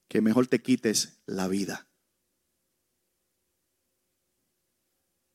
que 0.09 0.23
mejor 0.23 0.47
te 0.47 0.63
quites 0.63 1.19
la 1.27 1.47
vida. 1.47 1.90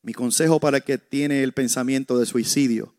Mi 0.06 0.14
consejo 0.14 0.60
para 0.60 0.80
que 0.80 0.98
tiene 0.98 1.42
el 1.42 1.52
pensamiento 1.52 2.16
de 2.16 2.26
suicidio, 2.26 2.94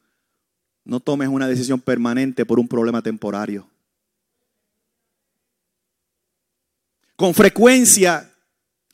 no 0.84 1.00
tomes 1.00 1.30
una 1.30 1.48
decisión 1.48 1.80
permanente 1.80 2.46
por 2.46 2.60
un 2.60 2.68
problema 2.68 3.02
temporario. 3.02 3.66
Con 7.16 7.34
frecuencia, 7.34 8.30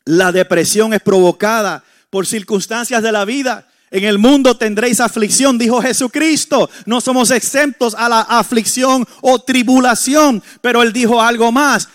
la 0.05 0.31
depresión 0.31 0.93
es 0.93 1.01
provocada 1.01 1.83
por 2.11 2.27
circunstancias 2.27 3.01
de 3.01 3.11
la 3.11 3.25
vida. 3.25 3.67
En 3.89 4.03
el 4.03 4.19
mundo 4.19 4.55
tendréis 4.57 4.99
aflicción, 4.99 5.57
dijo 5.57 5.81
Jesucristo. 5.81 6.69
No 6.85 7.01
somos 7.01 7.31
exentos 7.31 7.95
a 7.95 8.07
la 8.09 8.21
aflicción 8.21 9.07
o 9.21 9.39
tribulación, 9.39 10.43
pero 10.61 10.83
Él 10.83 10.93
dijo 10.93 11.19
algo 11.19 11.51
más. 11.51 11.89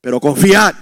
Pero 0.00 0.20
confiad, 0.20 0.76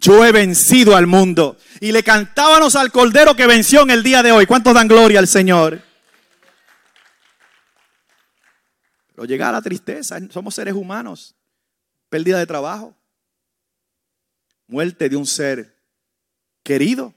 yo 0.00 0.24
he 0.24 0.32
vencido 0.32 0.96
al 0.96 1.06
mundo. 1.06 1.56
Y 1.80 1.92
le 1.92 2.02
cantábamos 2.02 2.76
al 2.76 2.92
Cordero 2.92 3.34
que 3.34 3.46
venció 3.46 3.82
en 3.82 3.90
el 3.90 4.02
día 4.02 4.22
de 4.22 4.32
hoy. 4.32 4.46
¿Cuántos 4.46 4.74
dan 4.74 4.88
gloria 4.88 5.18
al 5.18 5.28
Señor? 5.28 5.82
Pero 9.08 9.24
llega 9.24 9.52
la 9.52 9.62
tristeza. 9.62 10.18
Somos 10.30 10.54
seres 10.54 10.74
humanos. 10.74 11.34
Pérdida 12.08 12.38
de 12.38 12.46
trabajo. 12.46 12.96
Muerte 14.66 15.08
de 15.08 15.16
un 15.16 15.26
ser 15.26 15.76
querido. 16.62 17.14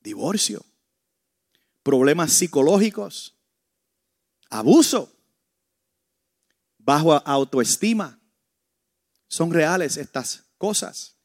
Divorcio. 0.00 0.64
Problemas 1.82 2.32
psicológicos. 2.32 3.36
Abuso. 4.50 5.12
Bajo 6.78 7.14
autoestima. 7.14 8.18
Son 9.26 9.52
reales 9.52 9.96
estas 9.96 10.47
cosas 10.58 11.16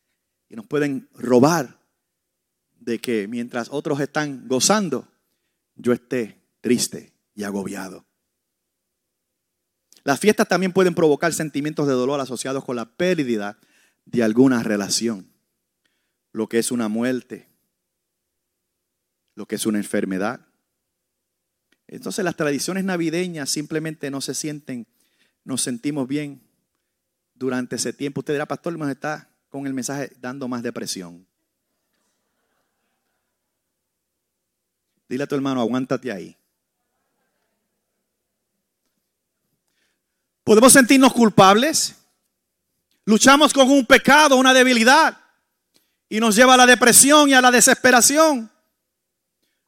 y 0.48 0.56
nos 0.56 0.66
pueden 0.66 1.10
robar 1.14 1.80
de 2.80 3.00
que 3.00 3.28
mientras 3.28 3.70
otros 3.72 4.00
están 4.00 4.48
gozando, 4.48 5.08
yo 5.76 5.94
esté 5.94 6.42
triste 6.62 7.14
y 7.34 7.44
agobiado. 7.44 8.06
Las 10.04 10.20
fiestas 10.20 10.48
también 10.48 10.74
pueden 10.74 10.96
provocar 10.96 11.34
sentimientos 11.34 11.88
de 11.88 11.94
dolor 11.94 12.20
asociados 12.20 12.64
con 12.66 12.76
la 12.76 12.86
pérdida 12.86 13.58
de 14.06 14.22
alguna 14.22 14.62
relación, 14.62 15.32
lo 16.34 16.48
que 16.48 16.60
es 16.60 16.72
una 16.72 16.90
muerte, 16.90 17.48
lo 19.36 19.46
que 19.46 19.56
es 19.56 19.66
una 19.66 19.78
enfermedad. 19.78 20.46
Entonces 21.88 22.26
las 22.26 22.36
tradiciones 22.36 22.84
navideñas 22.84 23.50
simplemente 23.50 24.12
no 24.12 24.20
se 24.20 24.34
sienten, 24.34 24.88
nos 25.46 25.62
sentimos 25.62 26.08
bien 26.08 26.42
durante 27.44 27.76
ese 27.76 27.92
tiempo. 27.92 28.22
Usted 28.22 28.34
dirá, 28.34 28.46
pastor, 28.46 28.78
nos 28.78 28.90
está 28.90 29.28
con 29.50 29.68
el 29.68 29.74
mensaje 29.74 30.12
dando 30.20 30.48
más 30.48 30.64
depresión. 30.64 31.28
Dile 35.10 35.26
a 35.26 35.28
tu 35.28 35.36
hermano, 35.36 35.60
aguántate 35.60 36.12
ahí. 36.12 36.36
Podemos 40.44 40.74
sentirnos 40.74 41.14
culpables. 41.14 41.96
Luchamos 43.06 43.54
con 43.54 43.70
un 43.70 43.86
pecado, 43.86 44.38
una 44.38 44.54
debilidad. 44.54 45.18
Y 46.10 46.20
nos 46.20 46.36
lleva 46.36 46.54
a 46.54 46.58
la 46.58 46.66
depresión 46.66 47.30
y 47.30 47.34
a 47.34 47.42
la 47.42 47.52
desesperación. 47.52 48.50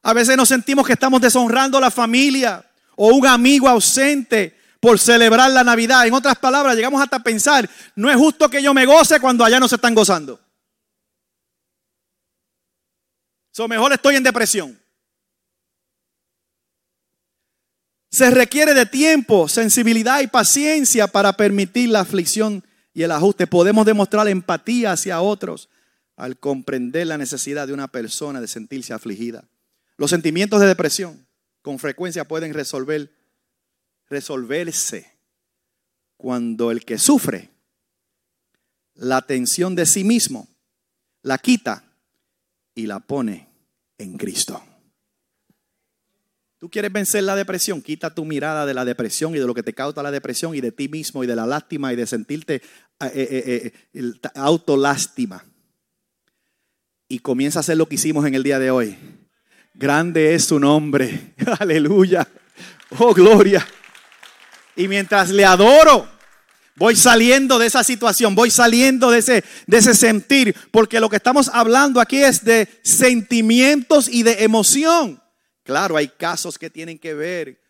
A 0.02 0.12
veces 0.14 0.36
nos 0.36 0.48
sentimos 0.48 0.86
que 0.86 0.94
estamos 0.94 1.20
deshonrando 1.20 1.78
a 1.78 1.80
la 1.82 1.90
familia 1.90 2.64
o 2.96 3.08
un 3.08 3.26
amigo 3.26 3.68
ausente 3.68 4.55
por 4.80 4.98
celebrar 4.98 5.50
la 5.50 5.64
Navidad. 5.64 6.06
En 6.06 6.14
otras 6.14 6.36
palabras, 6.36 6.76
llegamos 6.76 7.00
hasta 7.00 7.18
pensar, 7.18 7.68
no 7.94 8.10
es 8.10 8.16
justo 8.16 8.48
que 8.48 8.62
yo 8.62 8.74
me 8.74 8.86
goce 8.86 9.20
cuando 9.20 9.44
allá 9.44 9.60
no 9.60 9.68
se 9.68 9.76
están 9.76 9.94
gozando. 9.94 10.40
So, 13.52 13.66
mejor 13.68 13.92
estoy 13.92 14.16
en 14.16 14.22
depresión. 14.22 14.78
Se 18.10 18.30
requiere 18.30 18.74
de 18.74 18.86
tiempo, 18.86 19.48
sensibilidad 19.48 20.20
y 20.20 20.26
paciencia 20.26 21.06
para 21.06 21.34
permitir 21.34 21.90
la 21.90 22.00
aflicción 22.00 22.64
y 22.94 23.02
el 23.02 23.12
ajuste. 23.12 23.46
Podemos 23.46 23.84
demostrar 23.84 24.28
empatía 24.28 24.92
hacia 24.92 25.20
otros 25.20 25.68
al 26.16 26.38
comprender 26.38 27.06
la 27.06 27.18
necesidad 27.18 27.66
de 27.66 27.74
una 27.74 27.88
persona 27.88 28.40
de 28.40 28.48
sentirse 28.48 28.94
afligida. 28.94 29.44
Los 29.98 30.10
sentimientos 30.10 30.60
de 30.60 30.66
depresión 30.66 31.26
con 31.62 31.78
frecuencia 31.78 32.26
pueden 32.26 32.54
resolver, 32.54 33.10
resolverse 34.08 35.12
cuando 36.16 36.70
el 36.70 36.84
que 36.84 36.98
sufre 36.98 37.50
la 38.94 39.18
atención 39.18 39.74
de 39.74 39.86
sí 39.86 40.04
mismo 40.04 40.48
la 41.22 41.38
quita 41.38 41.84
y 42.74 42.86
la 42.86 43.00
pone 43.00 43.48
en 43.98 44.16
Cristo. 44.16 44.62
Tú 46.58 46.70
quieres 46.70 46.92
vencer 46.92 47.22
la 47.22 47.36
depresión, 47.36 47.82
quita 47.82 48.14
tu 48.14 48.24
mirada 48.24 48.64
de 48.64 48.72
la 48.72 48.84
depresión 48.84 49.34
y 49.34 49.38
de 49.38 49.46
lo 49.46 49.54
que 49.54 49.62
te 49.62 49.74
causa 49.74 50.02
la 50.02 50.10
depresión 50.10 50.54
y 50.54 50.60
de 50.60 50.72
ti 50.72 50.88
mismo 50.88 51.22
y 51.22 51.26
de 51.26 51.36
la 51.36 51.46
lástima 51.46 51.92
y 51.92 51.96
de 51.96 52.06
sentirte 52.06 52.54
eh, 52.54 53.12
eh, 53.14 53.72
eh, 53.92 54.12
autolástima. 54.34 55.44
Y 57.08 57.18
comienza 57.18 57.58
a 57.58 57.60
hacer 57.60 57.76
lo 57.76 57.86
que 57.86 57.96
hicimos 57.96 58.26
en 58.26 58.34
el 58.34 58.42
día 58.42 58.58
de 58.58 58.70
hoy. 58.70 58.96
Grande 59.74 60.34
es 60.34 60.44
su 60.44 60.58
nombre. 60.58 61.34
Aleluya. 61.58 62.26
Oh, 62.98 63.12
gloria. 63.12 63.66
Y 64.76 64.88
mientras 64.88 65.30
le 65.30 65.44
adoro, 65.44 66.08
voy 66.76 66.94
saliendo 66.94 67.58
de 67.58 67.66
esa 67.66 67.82
situación, 67.82 68.34
voy 68.34 68.50
saliendo 68.50 69.10
de 69.10 69.18
ese, 69.18 69.44
de 69.66 69.78
ese 69.78 69.94
sentir, 69.94 70.54
porque 70.70 71.00
lo 71.00 71.08
que 71.08 71.16
estamos 71.16 71.50
hablando 71.52 72.00
aquí 72.00 72.22
es 72.22 72.44
de 72.44 72.68
sentimientos 72.82 74.08
y 74.08 74.22
de 74.22 74.44
emoción. 74.44 75.22
Claro, 75.64 75.96
hay 75.96 76.08
casos 76.08 76.58
que 76.58 76.70
tienen 76.70 76.98
que 76.98 77.14
ver 77.14 77.60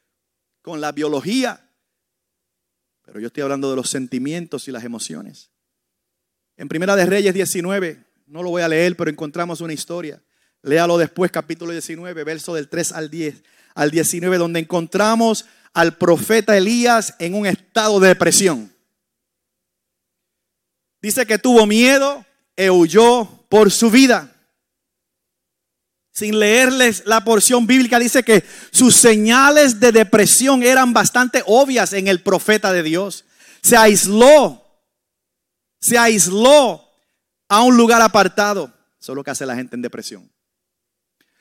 con 0.61 0.81
la 0.81 0.93
biología, 0.93 1.71
pero 3.03 3.21
yo 3.21 3.29
estoy 3.29 3.45
hablando 3.45 3.71
de 3.71 3.77
los 3.77 3.89
sentimientos 3.89 4.67
y 4.67 4.73
las 4.73 4.85
emociones. 4.85 5.51
En 6.57 6.69
Primera 6.69 6.97
de 6.97 7.07
Reyes 7.07 7.33
19, 7.33 8.05
no 8.27 8.43
lo 8.43 8.51
voy 8.51 8.63
a 8.63 8.69
leer, 8.69 8.97
pero 8.97 9.11
encontramos 9.11 9.61
una 9.61 9.73
historia. 9.73 10.21
Léalo 10.63 10.99
después, 10.99 11.31
capítulo 11.31 11.71
19, 11.71 12.25
verso 12.25 12.55
del 12.55 12.69
3 12.69 12.93
al 12.93 13.09
10, 13.09 13.45
al 13.75 13.91
19, 13.91 14.39
donde 14.39 14.59
encontramos 14.61 15.47
al 15.77 15.99
profeta 15.99 16.57
Elías 16.57 17.15
en 17.19 17.35
un 17.35 17.47
estado 17.47 18.01
de 18.01 18.09
depresión. 18.09 18.75
Dice 21.03 21.27
que 21.27 21.39
tuvo 21.39 21.67
miedo 21.67 22.25
e 22.57 22.71
huyó 22.71 23.29
por 23.51 23.71
su 23.71 23.91
vida 23.91 24.33
sin 26.13 26.39
leerles 26.39 27.03
la 27.05 27.23
porción 27.25 27.67
bíblica, 27.67 27.99
dice 27.99 28.23
que 28.23 28.43
sus 28.71 28.97
señales 28.97 29.79
de 29.79 29.93
depresión 29.93 30.63
eran 30.63 30.95
bastante 30.95 31.43
obvias 31.45 31.93
en 31.93 32.09
el 32.09 32.23
profeta 32.23 32.73
de 32.73 32.83
Dios. 32.83 33.27
Se 33.61 33.77
aisló, 33.77 34.65
se 35.79 35.99
aisló 35.99 36.89
a 37.51 37.61
un 37.61 37.77
lugar 37.77 38.01
apartado. 38.01 38.73
Eso 38.99 39.13
es 39.13 39.17
lo 39.17 39.23
que 39.23 39.31
hace 39.31 39.45
la 39.45 39.57
gente 39.57 39.77
en 39.77 39.83
depresión. 39.83 40.33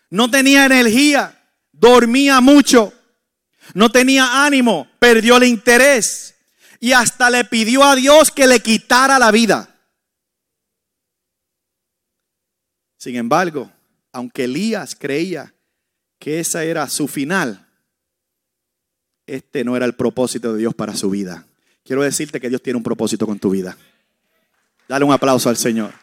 No 0.09 0.29
tenía 0.29 0.65
energía, 0.65 1.41
dormía 1.71 2.41
mucho, 2.41 2.91
no 3.73 3.91
tenía 3.91 4.45
ánimo, 4.45 4.87
perdió 4.99 5.37
el 5.37 5.45
interés 5.45 6.35
y 6.79 6.91
hasta 6.91 7.29
le 7.29 7.45
pidió 7.45 7.83
a 7.83 7.95
Dios 7.95 8.31
que 8.31 8.47
le 8.47 8.59
quitara 8.59 9.17
la 9.17 9.31
vida. 9.31 9.75
Sin 12.97 13.15
embargo, 13.15 13.71
aunque 14.11 14.45
Elías 14.45 14.95
creía 14.95 15.53
que 16.19 16.39
esa 16.39 16.63
era 16.63 16.87
su 16.89 17.07
final, 17.07 17.67
este 19.27 19.63
no 19.63 19.75
era 19.75 19.85
el 19.85 19.95
propósito 19.95 20.53
de 20.53 20.59
Dios 20.59 20.73
para 20.73 20.95
su 20.95 21.09
vida. 21.09 21.45
Quiero 21.83 22.01
decirte 22.01 22.39
que 22.39 22.49
Dios 22.49 22.61
tiene 22.61 22.77
un 22.77 22.83
propósito 22.83 23.25
con 23.25 23.39
tu 23.39 23.49
vida. 23.49 23.77
Dale 24.87 25.05
un 25.05 25.13
aplauso 25.13 25.49
al 25.49 25.57
Señor. 25.57 25.93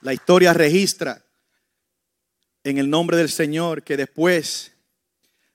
La 0.00 0.12
historia 0.12 0.52
registra 0.52 1.23
en 2.64 2.78
el 2.78 2.90
nombre 2.90 3.16
del 3.16 3.28
Señor 3.28 3.82
que 3.82 3.96
después 3.96 4.72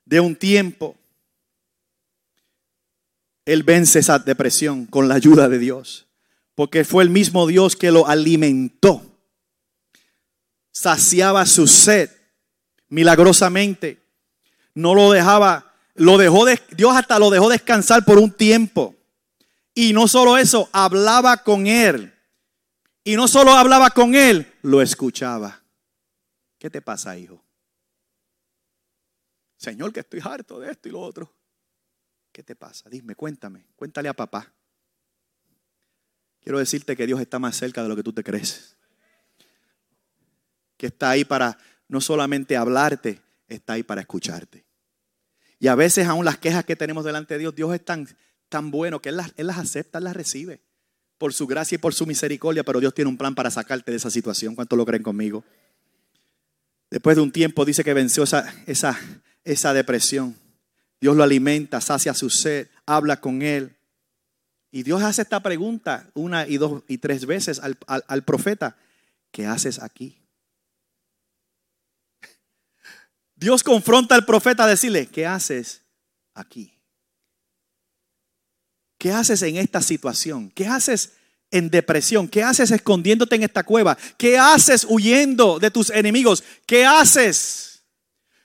de 0.04 0.20
un 0.20 0.34
tiempo, 0.36 0.96
Él 3.44 3.62
vence 3.62 3.98
esa 3.98 4.18
depresión 4.18 4.86
con 4.86 5.08
la 5.08 5.16
ayuda 5.16 5.48
de 5.48 5.58
Dios 5.58 6.06
porque 6.60 6.84
fue 6.84 7.02
el 7.02 7.08
mismo 7.08 7.46
Dios 7.46 7.74
que 7.74 7.90
lo 7.90 8.06
alimentó. 8.06 9.00
Saciaba 10.70 11.46
su 11.46 11.66
sed 11.66 12.10
milagrosamente. 12.90 14.02
No 14.74 14.94
lo 14.94 15.10
dejaba, 15.10 15.72
lo 15.94 16.18
dejó 16.18 16.44
de, 16.44 16.60
Dios 16.76 16.94
hasta 16.94 17.18
lo 17.18 17.30
dejó 17.30 17.48
descansar 17.48 18.04
por 18.04 18.18
un 18.18 18.30
tiempo. 18.30 18.94
Y 19.74 19.94
no 19.94 20.06
solo 20.06 20.36
eso, 20.36 20.68
hablaba 20.70 21.38
con 21.38 21.66
él. 21.66 22.12
Y 23.04 23.16
no 23.16 23.26
solo 23.26 23.52
hablaba 23.52 23.88
con 23.88 24.14
él, 24.14 24.52
lo 24.60 24.82
escuchaba. 24.82 25.59
¿Qué 26.60 26.68
te 26.68 26.82
pasa, 26.82 27.16
hijo? 27.16 27.42
Señor, 29.56 29.94
que 29.94 30.00
estoy 30.00 30.20
harto 30.22 30.60
de 30.60 30.70
esto 30.70 30.90
y 30.90 30.92
lo 30.92 31.00
otro. 31.00 31.32
¿Qué 32.30 32.42
te 32.42 32.54
pasa? 32.54 32.90
Dime, 32.90 33.14
cuéntame, 33.14 33.64
cuéntale 33.74 34.10
a 34.10 34.12
papá. 34.12 34.52
Quiero 36.38 36.58
decirte 36.58 36.94
que 36.94 37.06
Dios 37.06 37.18
está 37.18 37.38
más 37.38 37.56
cerca 37.56 37.82
de 37.82 37.88
lo 37.88 37.96
que 37.96 38.02
tú 38.02 38.12
te 38.12 38.22
crees. 38.22 38.76
Que 40.76 40.88
está 40.88 41.08
ahí 41.08 41.24
para 41.24 41.56
no 41.88 42.02
solamente 42.02 42.58
hablarte, 42.58 43.22
está 43.48 43.72
ahí 43.72 43.82
para 43.82 44.02
escucharte. 44.02 44.66
Y 45.58 45.68
a 45.68 45.74
veces 45.74 46.08
aún 46.08 46.26
las 46.26 46.36
quejas 46.36 46.66
que 46.66 46.76
tenemos 46.76 47.06
delante 47.06 47.34
de 47.34 47.40
Dios, 47.40 47.54
Dios 47.54 47.74
es 47.74 47.82
tan, 47.82 48.06
tan 48.50 48.70
bueno 48.70 49.00
que 49.00 49.08
él 49.08 49.16
las, 49.16 49.32
él 49.38 49.46
las 49.46 49.56
acepta, 49.56 49.96
Él 49.96 50.04
las 50.04 50.14
recibe. 50.14 50.60
Por 51.16 51.32
su 51.32 51.46
gracia 51.46 51.76
y 51.76 51.78
por 51.78 51.94
su 51.94 52.04
misericordia, 52.06 52.64
pero 52.64 52.80
Dios 52.80 52.92
tiene 52.92 53.08
un 53.08 53.16
plan 53.16 53.34
para 53.34 53.50
sacarte 53.50 53.92
de 53.92 53.96
esa 53.96 54.10
situación. 54.10 54.54
¿Cuánto 54.54 54.76
lo 54.76 54.84
creen 54.84 55.02
conmigo? 55.02 55.42
Después 56.90 57.16
de 57.16 57.22
un 57.22 57.30
tiempo 57.30 57.64
dice 57.64 57.84
que 57.84 57.94
venció 57.94 58.24
esa, 58.24 58.52
esa, 58.66 58.98
esa 59.44 59.72
depresión. 59.72 60.36
Dios 61.00 61.16
lo 61.16 61.22
alimenta, 61.22 61.80
sacia 61.80 62.12
su 62.14 62.28
sed, 62.28 62.68
habla 62.84 63.20
con 63.20 63.42
él. 63.42 63.76
Y 64.70 64.82
Dios 64.82 65.02
hace 65.02 65.22
esta 65.22 65.40
pregunta 65.40 66.10
una 66.14 66.46
y 66.46 66.58
dos 66.58 66.82
y 66.88 66.98
tres 66.98 67.26
veces 67.26 67.60
al, 67.60 68.24
profeta. 68.24 68.76
¿Qué 69.30 69.46
haces 69.46 69.80
aquí? 69.80 70.18
Dios 73.34 73.62
confronta 73.62 74.14
al 74.14 74.26
profeta 74.26 74.64
a 74.64 74.68
decirle, 74.68 75.06
¿qué 75.06 75.26
haces 75.26 75.82
aquí? 76.34 76.78
¿Qué 78.98 79.12
haces 79.12 79.40
en 79.42 79.56
esta 79.56 79.80
situación? 79.80 80.50
¿Qué 80.50 80.66
haces 80.66 81.14
en 81.50 81.70
depresión? 81.70 82.28
¿Qué 82.28 82.42
haces 82.42 82.70
escondiéndote 82.70 83.36
en 83.36 83.42
esta 83.42 83.62
cueva? 83.62 83.96
¿Qué 84.16 84.38
haces 84.38 84.86
huyendo 84.88 85.58
de 85.58 85.70
tus 85.70 85.90
enemigos? 85.90 86.42
¿Qué 86.66 86.84
haces? 86.84 87.82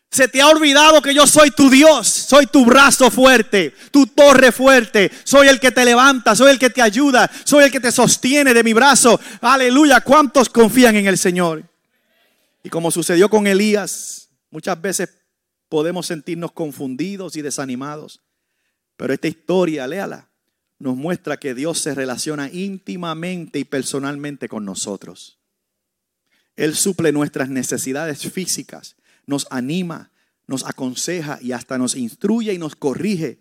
Se 0.09 0.27
te 0.27 0.41
ha 0.41 0.47
olvidado 0.47 1.01
que 1.01 1.13
yo 1.13 1.27
soy 1.27 1.51
tu 1.51 1.69
Dios, 1.69 2.07
soy 2.07 2.47
tu 2.47 2.65
brazo 2.65 3.11
fuerte, 3.11 3.73
tu 3.91 4.07
torre 4.07 4.51
fuerte, 4.51 5.11
soy 5.25 5.49
el 5.49 5.59
que 5.59 5.71
te 5.71 5.83
levanta, 5.83 6.35
soy 6.35 6.51
el 6.51 6.59
que 6.59 6.69
te 6.69 6.81
ayuda, 6.81 7.29
soy 7.43 7.65
el 7.65 7.71
que 7.71 7.81
te 7.81 7.91
sostiene 7.91 8.53
de 8.53 8.63
mi 8.63 8.71
brazo. 8.71 9.19
Aleluya, 9.41 9.99
¿cuántos 10.01 10.47
confían 10.47 10.95
en 10.95 11.07
el 11.07 11.17
Señor? 11.17 11.63
Y 12.63 12.69
como 12.69 12.91
sucedió 12.91 13.29
con 13.29 13.45
Elías, 13.45 14.29
muchas 14.49 14.81
veces 14.81 15.09
podemos 15.67 16.07
sentirnos 16.07 16.53
confundidos 16.53 17.35
y 17.35 17.41
desanimados. 17.41 18.21
Pero 18.95 19.13
esta 19.13 19.27
historia, 19.27 19.85
léala, 19.85 20.29
nos 20.79 20.95
muestra 20.95 21.37
que 21.37 21.53
Dios 21.53 21.79
se 21.79 21.95
relaciona 21.95 22.49
íntimamente 22.51 23.59
y 23.59 23.63
personalmente 23.63 24.47
con 24.47 24.65
nosotros. 24.65 25.39
Él 26.55 26.75
suple 26.75 27.11
nuestras 27.11 27.49
necesidades 27.49 28.31
físicas 28.31 28.95
nos 29.27 29.47
anima, 29.49 30.11
nos 30.47 30.65
aconseja 30.65 31.39
y 31.41 31.51
hasta 31.51 31.77
nos 31.77 31.95
instruye 31.95 32.53
y 32.53 32.57
nos 32.57 32.75
corrige 32.75 33.39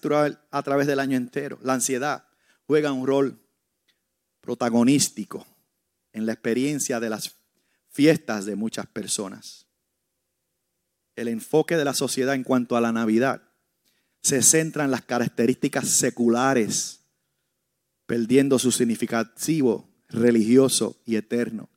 a 0.51 0.62
través 0.62 0.87
del 0.87 1.01
año 1.01 1.16
entero. 1.16 1.59
La 1.62 1.75
ansiedad 1.75 2.27
juega 2.66 2.92
un 2.92 3.07
rol 3.07 3.40
protagonístico 4.40 5.47
en 6.12 6.27
la 6.27 6.33
experiencia 6.33 7.01
de 7.01 7.11
las 7.11 7.37
fiestas 7.90 8.47
de 8.47 8.57
muchas 8.57 8.87
personas. 8.87 9.66
El 11.16 11.29
enfoque 11.29 11.77
de 11.77 11.85
la 11.85 11.94
sociedad 11.94 12.35
en 12.35 12.44
cuanto 12.44 12.77
a 12.77 12.81
la 12.81 12.92
Navidad 12.92 13.42
se 14.23 14.42
centra 14.42 14.85
en 14.85 14.90
las 14.90 15.03
características 15.03 15.88
seculares, 15.88 17.01
perdiendo 18.07 18.59
su 18.59 18.73
significativo 18.73 19.93
religioso 20.14 20.96
y 21.05 21.16
eterno. 21.16 21.68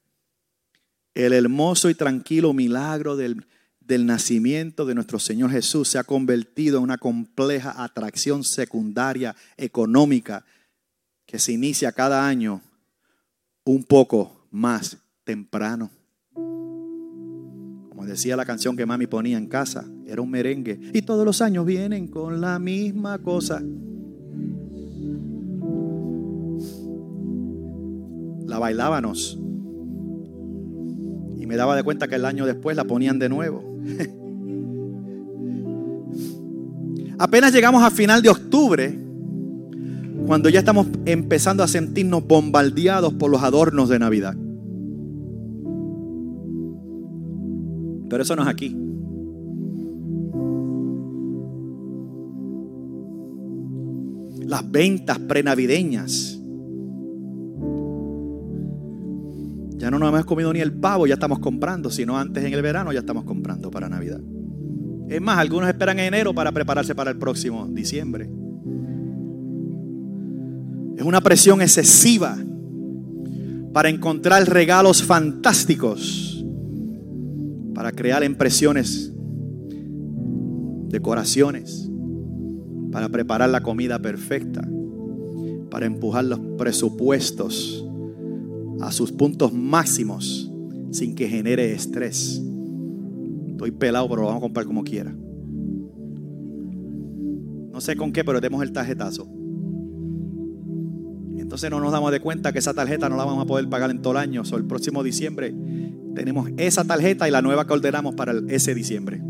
El 1.13 1.33
hermoso 1.33 1.89
y 1.89 1.95
tranquilo 1.95 2.53
milagro 2.53 3.15
del 3.15 3.45
del 3.87 4.05
nacimiento 4.05 4.85
de 4.85 4.93
nuestro 4.93 5.17
Señor 5.17 5.49
Jesús 5.49 5.87
se 5.87 5.97
ha 5.97 6.03
convertido 6.03 6.77
en 6.77 6.83
una 6.83 6.97
compleja 6.97 7.81
atracción 7.83 8.43
secundaria 8.43 9.33
económica 9.55 10.45
que 11.25 11.39
se 11.39 11.53
inicia 11.53 11.93
cada 11.93 12.27
año 12.27 12.61
un 13.63 13.83
poco 13.83 14.45
más 14.51 14.97
temprano. 15.23 15.89
Como 16.33 18.05
decía 18.05 18.35
la 18.35 18.45
canción 18.45 18.75
que 18.75 18.85
mami 18.85 19.07
ponía 19.07 19.37
en 19.37 19.47
casa, 19.47 19.85
era 20.05 20.21
un 20.21 20.29
merengue. 20.29 20.79
Y 20.93 21.01
todos 21.03 21.25
los 21.25 21.41
años 21.41 21.65
vienen 21.65 22.07
con 22.07 22.41
la 22.41 22.59
misma 22.59 23.19
cosa. 23.19 23.63
La. 28.59 29.37
Y 31.39 31.45
me 31.45 31.55
daba 31.55 31.75
de 31.75 31.83
cuenta 31.83 32.07
que 32.07 32.15
el 32.15 32.25
año 32.25 32.45
después 32.45 32.75
la 32.75 32.85
ponían 32.85 33.19
de 33.19 33.29
nuevo. 33.29 33.63
Apenas 37.19 37.51
llegamos 37.53 37.81
a 37.83 37.89
final 37.89 38.21
de 38.21 38.29
octubre, 38.29 38.95
cuando 40.27 40.49
ya 40.49 40.59
estamos 40.59 40.87
empezando 41.05 41.63
a 41.63 41.67
sentirnos 41.67 42.27
bombardeados 42.27 43.13
por 43.13 43.31
los 43.31 43.41
adornos 43.41 43.89
de 43.89 43.97
Navidad. 43.97 44.35
Pero 48.09 48.23
eso 48.23 48.35
no 48.35 48.43
es 48.43 48.47
aquí. 48.47 48.75
Las 54.45 54.69
ventas 54.71 55.19
prenavideñas. 55.19 56.36
Ya 59.77 59.91
no 59.91 59.99
nos 59.99 60.09
hemos 60.09 60.25
comido 60.25 60.51
ni 60.51 60.59
el 60.59 60.73
pavo, 60.73 61.05
ya 61.05 61.13
estamos 61.13 61.37
comprando, 61.39 61.91
sino 61.91 62.17
antes 62.17 62.43
en 62.43 62.53
el 62.53 62.61
verano 62.63 62.91
ya 62.91 62.99
estamos 62.99 63.23
comprando 63.25 63.69
para 63.69 63.87
Navidad. 63.87 64.19
Es 65.07 65.21
más, 65.21 65.37
algunos 65.37 65.69
esperan 65.69 65.99
enero 65.99 66.33
para 66.33 66.51
prepararse 66.51 66.95
para 66.95 67.11
el 67.11 67.17
próximo 67.17 67.67
diciembre. 67.67 68.29
Es 70.97 71.03
una 71.03 71.21
presión 71.21 71.61
excesiva 71.61 72.35
para 73.71 73.89
encontrar 73.89 74.49
regalos 74.49 75.03
fantásticos, 75.03 76.43
para 77.75 77.91
crear 77.91 78.23
impresiones, 78.23 79.13
decoraciones, 80.89 81.87
para 82.91 83.09
preparar 83.09 83.49
la 83.49 83.61
comida 83.61 83.99
perfecta, 83.99 84.67
para 85.69 85.85
empujar 85.85 86.25
los 86.25 86.39
presupuestos 86.57 87.86
a 88.81 88.91
sus 88.91 89.11
puntos 89.11 89.53
máximos 89.53 90.51
sin 90.91 91.15
que 91.15 91.27
genere 91.27 91.73
estrés. 91.73 92.41
Estoy 93.49 93.71
pelado, 93.71 94.07
pero 94.07 94.21
lo 94.21 94.27
vamos 94.27 94.41
a 94.41 94.45
comprar 94.45 94.65
como 94.65 94.83
quiera. 94.83 95.15
No 97.71 97.81
sé 97.81 97.95
con 97.95 98.11
qué, 98.11 98.23
pero 98.23 98.41
tenemos 98.41 98.63
el 98.63 98.71
tarjetazo. 98.71 99.27
Entonces 101.37 101.69
no 101.69 101.79
nos 101.79 101.91
damos 101.91 102.11
de 102.11 102.19
cuenta 102.19 102.51
que 102.51 102.59
esa 102.59 102.73
tarjeta 102.73 103.09
no 103.09 103.15
la 103.15 103.25
vamos 103.25 103.43
a 103.43 103.47
poder 103.47 103.69
pagar 103.69 103.89
en 103.89 104.01
todo 104.01 104.13
el 104.13 104.17
año. 104.17 104.41
O 104.51 104.57
el 104.57 104.65
próximo 104.65 105.03
diciembre 105.03 105.55
tenemos 106.15 106.49
esa 106.57 106.83
tarjeta 106.83 107.27
y 107.27 107.31
la 107.31 107.41
nueva 107.41 107.65
que 107.65 107.73
ordenamos 107.73 108.15
para 108.15 108.33
ese 108.49 108.75
diciembre. 108.75 109.21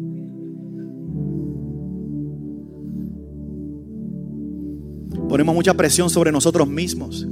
Ponemos 5.29 5.53
mucha 5.53 5.73
presión 5.73 6.09
sobre 6.09 6.31
nosotros 6.31 6.67
mismos 6.69 7.27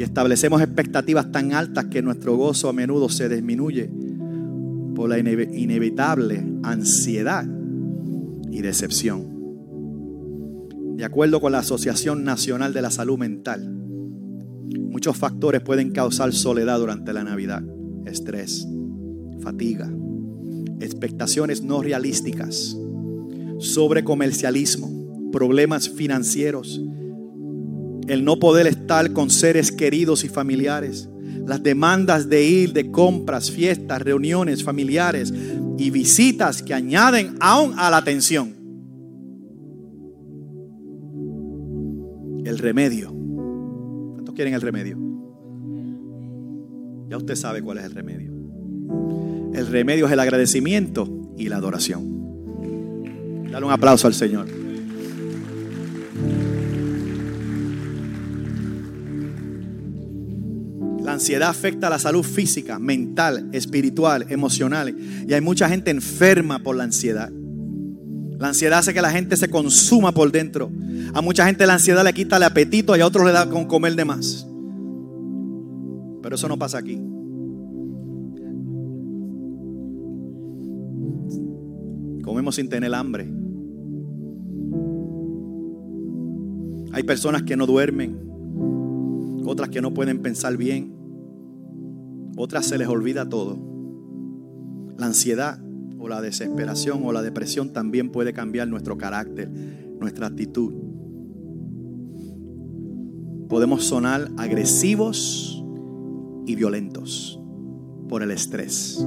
y 0.00 0.02
establecemos 0.02 0.62
expectativas 0.62 1.30
tan 1.30 1.52
altas 1.52 1.84
que 1.88 2.00
nuestro 2.00 2.34
gozo 2.34 2.70
a 2.70 2.72
menudo 2.72 3.10
se 3.10 3.28
disminuye 3.28 3.90
por 4.94 5.10
la 5.10 5.18
inevitable 5.18 6.42
ansiedad 6.62 7.46
y 8.50 8.62
decepción. 8.62 9.26
De 10.96 11.04
acuerdo 11.04 11.38
con 11.42 11.52
la 11.52 11.58
Asociación 11.58 12.24
Nacional 12.24 12.72
de 12.72 12.80
la 12.80 12.90
Salud 12.90 13.18
Mental, 13.18 13.70
muchos 14.90 15.18
factores 15.18 15.60
pueden 15.60 15.90
causar 15.90 16.32
soledad 16.32 16.78
durante 16.78 17.12
la 17.12 17.22
Navidad. 17.22 17.62
Estrés, 18.06 18.66
fatiga, 19.42 19.92
expectaciones 20.80 21.62
no 21.62 21.82
realísticas, 21.82 22.74
sobrecomercialismo, 23.58 25.30
problemas 25.30 25.90
financieros, 25.90 26.80
el 28.10 28.24
no 28.24 28.40
poder 28.40 28.66
estar 28.66 29.12
con 29.12 29.30
seres 29.30 29.70
queridos 29.70 30.24
y 30.24 30.28
familiares, 30.28 31.08
las 31.46 31.62
demandas 31.62 32.28
de 32.28 32.44
ir 32.44 32.72
de 32.72 32.90
compras, 32.90 33.52
fiestas, 33.52 34.02
reuniones 34.02 34.64
familiares 34.64 35.32
y 35.78 35.90
visitas 35.90 36.60
que 36.60 36.74
añaden 36.74 37.36
aún 37.38 37.74
a 37.78 37.88
la 37.88 38.02
tensión. 38.02 38.56
El 42.44 42.58
remedio. 42.58 43.14
¿Cuántos 44.14 44.34
quieren 44.34 44.54
el 44.54 44.60
remedio? 44.60 44.98
Ya 47.08 47.16
usted 47.16 47.36
sabe 47.36 47.62
cuál 47.62 47.78
es 47.78 47.84
el 47.84 47.92
remedio. 47.92 48.32
El 49.54 49.68
remedio 49.68 50.06
es 50.06 50.12
el 50.12 50.18
agradecimiento 50.18 51.32
y 51.38 51.48
la 51.48 51.58
adoración. 51.58 53.46
Dale 53.52 53.66
un 53.66 53.72
aplauso 53.72 54.08
al 54.08 54.14
Señor. 54.14 54.48
Ansiedad 61.20 61.50
afecta 61.50 61.88
a 61.88 61.90
la 61.90 61.98
salud 61.98 62.22
física, 62.22 62.78
mental, 62.78 63.50
espiritual, 63.52 64.24
emocional. 64.30 64.96
Y 65.28 65.34
hay 65.34 65.42
mucha 65.42 65.68
gente 65.68 65.90
enferma 65.90 66.60
por 66.60 66.76
la 66.76 66.84
ansiedad. 66.84 67.30
La 68.38 68.48
ansiedad 68.48 68.78
hace 68.78 68.94
que 68.94 69.02
la 69.02 69.10
gente 69.10 69.36
se 69.36 69.50
consuma 69.50 70.12
por 70.12 70.32
dentro. 70.32 70.70
A 71.12 71.20
mucha 71.20 71.44
gente 71.44 71.66
la 71.66 71.74
ansiedad 71.74 72.02
le 72.02 72.14
quita 72.14 72.38
el 72.38 72.42
apetito 72.44 72.96
y 72.96 73.00
a 73.02 73.06
otros 73.06 73.26
le 73.26 73.32
da 73.32 73.50
con 73.50 73.66
comer 73.66 73.96
de 73.96 74.04
más. 74.06 74.46
Pero 76.22 76.36
eso 76.36 76.48
no 76.48 76.58
pasa 76.58 76.78
aquí. 76.78 76.98
Comemos 82.22 82.54
sin 82.54 82.70
tener 82.70 82.94
hambre. 82.94 83.30
Hay 86.92 87.02
personas 87.02 87.42
que 87.42 87.56
no 87.56 87.66
duermen, 87.66 88.18
otras 89.44 89.68
que 89.68 89.82
no 89.82 89.92
pueden 89.92 90.22
pensar 90.22 90.56
bien. 90.56 90.99
Otras 92.42 92.64
se 92.64 92.78
les 92.78 92.88
olvida 92.88 93.28
todo. 93.28 93.58
La 94.96 95.06
ansiedad 95.06 95.60
o 95.98 96.08
la 96.08 96.22
desesperación 96.22 97.02
o 97.04 97.12
la 97.12 97.20
depresión 97.20 97.74
también 97.74 98.10
puede 98.10 98.32
cambiar 98.32 98.66
nuestro 98.66 98.96
carácter, 98.96 99.50
nuestra 100.00 100.28
actitud. 100.28 100.72
podemos 103.50 103.84
sonar 103.84 104.30
agresivos 104.38 105.62
y 106.46 106.54
violentos 106.54 107.38
por 108.08 108.22
el 108.22 108.30
estrés. 108.30 109.04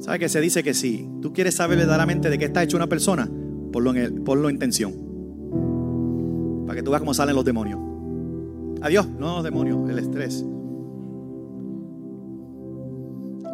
¿Sabe 0.00 0.18
que 0.18 0.28
se 0.28 0.40
dice 0.40 0.64
que 0.64 0.74
si 0.74 1.06
tú 1.20 1.32
quieres 1.32 1.54
saber 1.54 1.78
verdaderamente 1.78 2.30
de 2.30 2.38
qué 2.38 2.46
está 2.46 2.62
hecha 2.62 2.76
una 2.76 2.88
persona? 2.88 3.30
Ponlo 3.72 3.94
en, 3.94 4.24
ponlo 4.24 4.48
en 4.48 4.58
tensión. 4.58 4.94
Para 6.66 6.76
que 6.76 6.82
tú 6.82 6.90
veas 6.90 7.02
cómo 7.02 7.14
salen 7.14 7.36
los 7.36 7.44
demonios. 7.44 7.78
Adiós, 8.80 9.06
no 9.06 9.36
los 9.36 9.44
demonios, 9.44 9.88
el 9.88 9.98
estrés. 9.98 10.44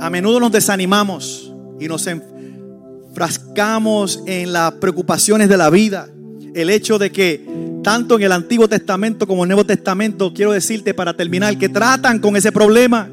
A 0.00 0.10
menudo 0.10 0.40
nos 0.40 0.50
desanimamos 0.50 1.52
y 1.78 1.86
nos 1.86 2.06
enfrascamos 2.06 4.22
en 4.26 4.52
las 4.52 4.72
preocupaciones 4.72 5.48
de 5.48 5.56
la 5.56 5.70
vida. 5.70 6.08
El 6.54 6.70
hecho 6.70 6.98
de 6.98 7.12
que 7.12 7.46
tanto 7.82 8.16
en 8.16 8.22
el 8.22 8.32
Antiguo 8.32 8.68
Testamento 8.68 9.26
como 9.26 9.44
en 9.44 9.50
el 9.50 9.56
Nuevo 9.56 9.66
Testamento, 9.66 10.32
quiero 10.32 10.52
decirte 10.52 10.94
para 10.94 11.14
terminar, 11.14 11.56
que 11.58 11.68
tratan 11.68 12.18
con 12.18 12.36
ese 12.36 12.50
problema. 12.50 13.10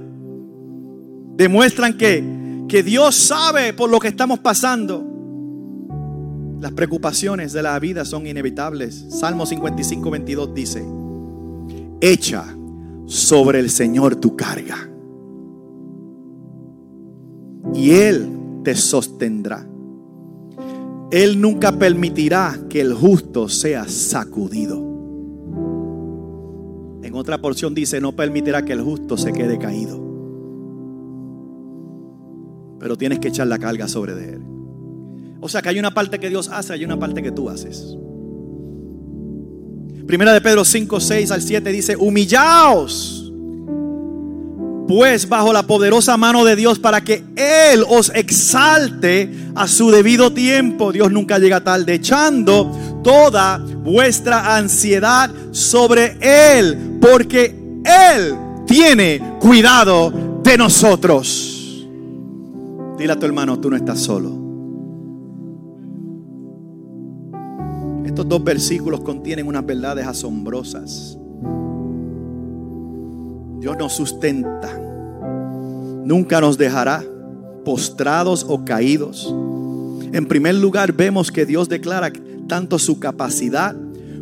Demuestran 1.35 1.97
que 1.97 2.37
que 2.67 2.83
Dios 2.83 3.15
sabe 3.15 3.73
por 3.73 3.89
lo 3.89 3.99
que 3.99 4.09
estamos 4.09 4.39
pasando. 4.39 5.05
Las 6.59 6.73
preocupaciones 6.73 7.53
de 7.53 7.61
la 7.61 7.79
vida 7.79 8.03
son 8.03 8.27
inevitables. 8.27 9.05
Salmo 9.09 9.45
55, 9.45 10.09
22 10.09 10.53
dice, 10.53 10.85
echa 12.01 12.45
sobre 13.05 13.59
el 13.59 13.69
Señor 13.69 14.17
tu 14.17 14.35
carga 14.35 14.89
y 17.73 17.91
Él 17.91 18.29
te 18.63 18.75
sostendrá. 18.75 19.67
Él 21.11 21.39
nunca 21.39 21.71
permitirá 21.71 22.59
que 22.69 22.81
el 22.81 22.93
justo 22.93 23.47
sea 23.47 23.87
sacudido. 23.87 24.77
En 27.03 27.15
otra 27.15 27.39
porción 27.39 27.73
dice, 27.73 28.01
no 28.01 28.13
permitirá 28.13 28.65
que 28.65 28.73
el 28.73 28.81
justo 28.81 29.17
se 29.17 29.31
quede 29.31 29.57
caído 29.57 30.07
pero 32.79 32.97
tienes 32.97 33.19
que 33.19 33.29
echar 33.29 33.47
la 33.47 33.59
carga 33.59 33.87
sobre 33.87 34.15
de 34.15 34.33
Él. 34.33 34.41
O 35.39 35.49
sea 35.49 35.61
que 35.61 35.69
hay 35.69 35.79
una 35.79 35.93
parte 35.93 36.19
que 36.19 36.29
Dios 36.29 36.49
hace, 36.49 36.73
hay 36.73 36.85
una 36.85 36.97
parte 36.97 37.21
que 37.21 37.31
tú 37.31 37.49
haces. 37.49 37.95
Primera 40.05 40.33
de 40.33 40.41
Pedro 40.41 40.63
5, 40.63 40.99
6 40.99 41.31
al 41.31 41.41
7 41.41 41.71
dice, 41.71 41.95
humillaos 41.97 43.16
pues 44.87 45.27
bajo 45.27 45.51
la 45.51 45.63
poderosa 45.63 46.15
mano 46.17 46.45
de 46.45 46.55
Dios 46.55 46.79
para 46.79 47.03
que 47.03 47.23
Él 47.35 47.83
os 47.87 48.11
exalte 48.15 49.31
a 49.55 49.67
su 49.67 49.91
debido 49.91 50.31
tiempo. 50.31 50.91
Dios 50.91 51.11
nunca 51.11 51.39
llega 51.39 51.61
tarde, 51.61 51.95
echando 51.95 52.71
toda 53.03 53.57
vuestra 53.57 54.55
ansiedad 54.55 55.29
sobre 55.51 56.17
Él, 56.21 56.97
porque 57.01 57.55
Él 57.83 58.35
tiene 58.65 59.37
cuidado 59.39 60.11
de 60.43 60.57
nosotros. 60.57 61.85
Dile 62.97 63.13
a 63.13 63.19
tu 63.19 63.25
hermano, 63.25 63.59
tú 63.59 63.69
no 63.69 63.75
estás 63.75 63.99
solo. 63.99 64.37
Estos 68.05 68.27
dos 68.27 68.43
versículos 68.43 69.01
contienen 69.01 69.47
unas 69.47 69.65
verdades 69.65 70.07
asombrosas. 70.07 71.17
Dios 73.59 73.77
nos 73.77 73.93
sustenta. 73.93 74.79
Nunca 76.05 76.39
nos 76.41 76.57
dejará 76.57 77.03
postrados 77.65 78.45
o 78.47 78.63
caídos. 78.63 79.33
En 80.13 80.25
primer 80.25 80.55
lugar, 80.55 80.93
vemos 80.93 81.31
que 81.31 81.45
Dios 81.45 81.67
declara 81.67 82.11
tanto 82.47 82.79
su 82.79 82.99
capacidad 82.99 83.75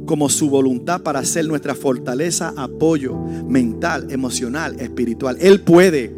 como 0.06 0.30
su 0.30 0.50
voluntad 0.50 1.02
para 1.02 1.24
ser 1.26 1.46
nuestra 1.48 1.76
fortaleza, 1.76 2.54
apoyo 2.58 3.16
mental, 3.16 4.08
emocional, 4.10 4.80
espiritual. 4.80 5.38
Él 5.40 5.62
puede 5.62 6.16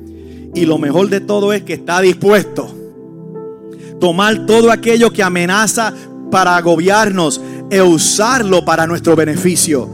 y 0.53 0.65
lo 0.65 0.77
mejor 0.77 1.10
de 1.10 1.19
todo 1.19 1.53
es 1.53 1.63
que 1.63 1.73
está 1.73 2.01
dispuesto 2.01 2.73
tomar 3.99 4.45
todo 4.45 4.71
aquello 4.71 5.12
que 5.12 5.23
amenaza 5.23 5.93
para 6.32 6.56
agobiarnos 6.56 7.41
e 7.69 7.82
usarlo 7.82 8.63
para 8.63 8.88
nuestro 8.88 9.15
beneficio. 9.15 9.89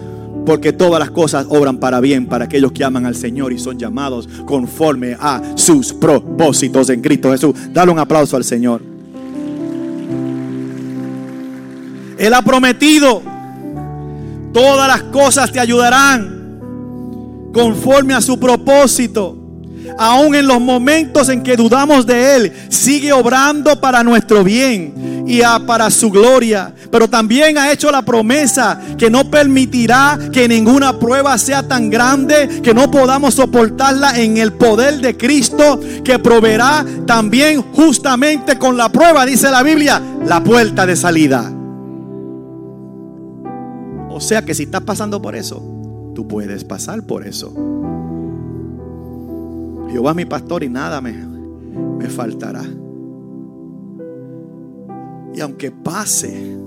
Porque 0.45 0.73
todas 0.73 0.99
las 0.99 1.11
cosas 1.11 1.45
obran 1.49 1.77
para 1.77 1.99
bien 1.99 2.25
para 2.27 2.45
aquellos 2.45 2.71
que 2.71 2.83
aman 2.83 3.05
al 3.05 3.15
Señor 3.15 3.53
y 3.53 3.59
son 3.59 3.77
llamados 3.77 4.27
conforme 4.45 5.15
a 5.19 5.41
sus 5.55 5.93
propósitos 5.93 6.89
en 6.89 7.01
Cristo 7.01 7.31
Jesús. 7.31 7.55
Dale 7.71 7.91
un 7.91 7.99
aplauso 7.99 8.35
al 8.35 8.43
Señor. 8.43 8.81
Él 12.17 12.33
ha 12.33 12.41
prometido, 12.41 13.21
todas 14.53 14.87
las 14.87 15.03
cosas 15.03 15.51
te 15.51 15.59
ayudarán 15.59 17.51
conforme 17.53 18.13
a 18.13 18.21
su 18.21 18.39
propósito 18.39 19.43
aún 19.97 20.35
en 20.35 20.47
los 20.47 20.59
momentos 20.61 21.29
en 21.29 21.43
que 21.43 21.55
dudamos 21.55 22.05
de 22.05 22.35
Él, 22.35 22.53
sigue 22.69 23.11
obrando 23.13 23.79
para 23.79 24.03
nuestro 24.03 24.43
bien 24.43 25.25
y 25.27 25.41
para 25.65 25.89
su 25.89 26.09
gloria. 26.09 26.73
Pero 26.93 27.09
también 27.09 27.57
ha 27.57 27.71
hecho 27.71 27.89
la 27.89 28.03
promesa 28.03 28.79
que 28.99 29.09
no 29.09 29.23
permitirá 29.31 30.19
que 30.31 30.47
ninguna 30.47 30.99
prueba 30.99 31.35
sea 31.39 31.67
tan 31.67 31.89
grande 31.89 32.61
que 32.61 32.71
no 32.71 32.91
podamos 32.91 33.33
soportarla 33.33 34.21
en 34.21 34.37
el 34.37 34.53
poder 34.53 35.01
de 35.01 35.17
Cristo, 35.17 35.79
que 36.03 36.19
proveerá 36.19 36.85
también 37.07 37.63
justamente 37.73 38.59
con 38.59 38.77
la 38.77 38.89
prueba, 38.89 39.25
dice 39.25 39.49
la 39.49 39.63
Biblia, 39.63 39.99
la 40.23 40.43
puerta 40.43 40.85
de 40.85 40.95
salida. 40.95 41.51
O 44.11 44.19
sea 44.21 44.45
que 44.45 44.53
si 44.53 44.61
estás 44.61 44.81
pasando 44.81 45.19
por 45.19 45.35
eso, 45.35 45.63
tú 46.13 46.27
puedes 46.27 46.63
pasar 46.63 47.01
por 47.01 47.25
eso. 47.25 47.55
Jehová 49.89 50.11
es 50.11 50.15
mi 50.15 50.25
pastor 50.25 50.63
y 50.63 50.69
nada 50.69 51.01
me, 51.01 51.13
me 51.13 52.07
faltará. 52.07 52.63
Y 55.33 55.41
aunque 55.41 55.71
pase, 55.71 56.61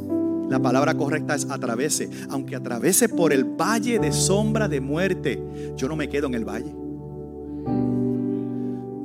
la 0.48 0.61
palabra 0.61 0.94
correcta 0.94 1.35
es 1.35 1.48
atravese. 1.50 2.09
Aunque 2.30 2.56
atravese 2.56 3.09
por 3.09 3.32
el 3.32 3.44
valle 3.44 3.98
de 3.98 4.12
sombra 4.12 4.68
de 4.68 4.80
muerte, 4.80 5.42
yo 5.76 5.88
no 5.88 5.96
me 5.96 6.09
quedo 6.09 6.26
en 6.28 6.35
el 6.35 6.44
valle. 6.44 6.74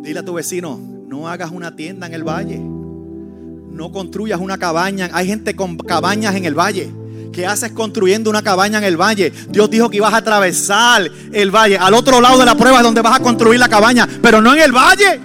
Dile 0.04 0.20
a 0.20 0.26
tu 0.26 0.34
vecino, 0.34 0.80
no 1.08 1.28
hagas 1.28 1.52
una 1.52 1.76
tienda 1.76 2.08
en 2.08 2.14
el 2.14 2.24
valle. 2.24 2.60
No 2.60 3.92
construyas 3.92 4.40
una 4.40 4.58
cabaña. 4.58 5.10
Hay 5.14 5.28
gente 5.28 5.56
con 5.56 5.78
cabañas 5.78 6.36
en 6.36 6.46
el 6.46 6.54
valle. 6.54 6.92
¿Qué 7.32 7.48
haces 7.48 7.72
construyendo 7.72 8.30
una 8.30 8.42
cabaña 8.42 8.78
en 8.78 8.84
el 8.84 8.98
valle? 8.98 9.32
Dios 9.50 9.70
dijo 9.70 9.90
que 9.90 9.98
ibas 9.98 10.14
a 10.14 10.18
atravesar 10.18 11.10
el 11.32 11.50
valle. 11.50 11.78
Al 11.78 11.94
otro 11.94 12.20
lado 12.20 12.38
de 12.38 12.46
la 12.46 12.56
prueba 12.56 12.78
es 12.78 12.84
donde 12.84 13.02
vas 13.02 13.20
a 13.20 13.24
construir 13.24 13.60
la 13.60 13.70
cabaña, 13.70 14.08
pero 14.22 14.42
no 14.42 14.54
en 14.54 14.62
el 14.62 14.72
valle. 14.72 15.20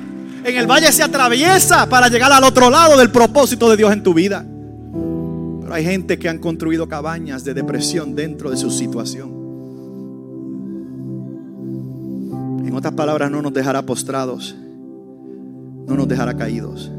En 0.45 0.57
el 0.57 0.67
valle 0.67 0.93
se 0.93 1.03
atraviesa 1.03 1.89
para 1.89 2.09
llegar 2.09 2.31
al 2.31 2.45
otro 2.45 2.71
lado 2.71 2.97
del 2.97 3.11
propósito 3.11 3.69
de 3.69 3.77
Dios 3.77 3.93
en 3.93 4.03
tu 4.05 4.15
vida. 4.15 4.47
Pero 5.67 5.75
hay 5.75 5.85
gente 5.85 6.17
que 6.17 6.29
han 6.29 6.39
construido 6.39 6.87
cabañas 6.87 7.43
de 7.43 7.53
depresión 7.53 8.15
dentro 8.15 8.51
de 8.51 8.57
su 8.57 8.71
situación. 8.71 9.29
En 12.65 12.73
otras 12.73 12.95
palabras, 12.95 13.33
no 13.33 13.43
nos 13.43 13.53
dejará 13.53 13.83
postrados, 13.83 14.55
no 14.55 15.97
nos 15.97 16.07
dejará 16.07 16.37
caídos. 16.37 16.93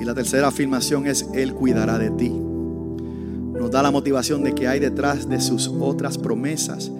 Y 0.00 0.04
la 0.06 0.14
tercera 0.14 0.48
afirmación 0.48 1.06
es, 1.06 1.28
Él 1.34 1.52
cuidará 1.52 1.98
de 1.98 2.10
ti 2.12 2.32
nos 3.58 3.70
da 3.70 3.82
la 3.82 3.90
motivación 3.90 4.44
de 4.44 4.54
que 4.54 4.68
hay 4.68 4.78
detrás 4.80 5.28
de 5.28 5.40
sus 5.40 5.68
otras 5.68 6.16
promesas. 6.16 6.90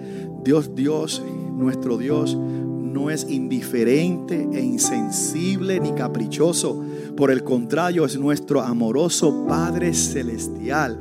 Dios, 0.43 0.75
Dios, 0.75 1.23
nuestro 1.57 1.97
Dios, 1.97 2.35
no 2.37 3.09
es 3.09 3.25
indiferente 3.27 4.47
e 4.53 4.61
insensible 4.61 5.79
ni 5.79 5.93
caprichoso. 5.93 6.83
Por 7.19 7.31
el 7.31 7.43
contrario, 7.43 8.05
es 8.05 8.17
nuestro 8.17 8.61
amoroso 8.61 9.45
Padre 9.45 9.93
Celestial 9.93 10.97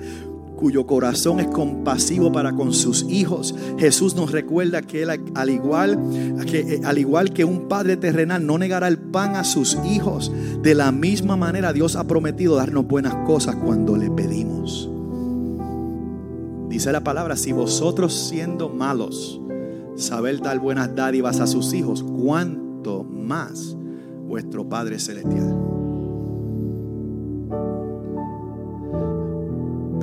cuyo 0.57 0.85
corazón 0.85 1.39
es 1.39 1.47
compasivo 1.47 2.33
para 2.33 2.55
con 2.55 2.73
sus 2.73 3.05
hijos. 3.09 3.55
Jesús 3.79 4.17
nos 4.17 4.33
recuerda 4.33 4.83
que 4.83 5.05
él 5.05 5.11
al 5.37 5.51
igual 5.51 5.97
que 6.45 6.59
eh, 6.59 6.81
al 6.85 6.99
igual 6.99 7.33
que 7.33 7.45
un 7.45 7.69
padre 7.69 7.97
terrenal 7.97 8.45
no 8.45 8.59
negará 8.59 8.89
el 8.89 8.99
pan 8.99 9.37
a 9.37 9.45
sus 9.45 9.79
hijos, 9.85 10.33
de 10.61 10.75
la 10.75 10.91
misma 10.91 11.37
manera 11.37 11.73
Dios 11.73 11.95
ha 11.95 12.03
prometido 12.03 12.57
darnos 12.57 12.89
buenas 12.89 13.15
cosas 13.25 13.55
cuando 13.55 13.97
le 13.97 14.11
pedimos. 14.11 14.91
Dice 16.69 16.91
la 16.91 17.05
palabra, 17.05 17.37
si 17.37 17.53
vosotros 17.53 18.13
siendo 18.13 18.69
malos, 18.69 19.41
saber 19.95 20.41
dar 20.41 20.59
buenas 20.59 20.93
dádivas 20.97 21.39
a 21.39 21.47
sus 21.47 21.73
hijos, 21.73 22.03
cuánto 22.03 23.05
más 23.05 23.77
vuestro 24.27 24.69
Padre 24.69 24.99
Celestial. 24.99 25.78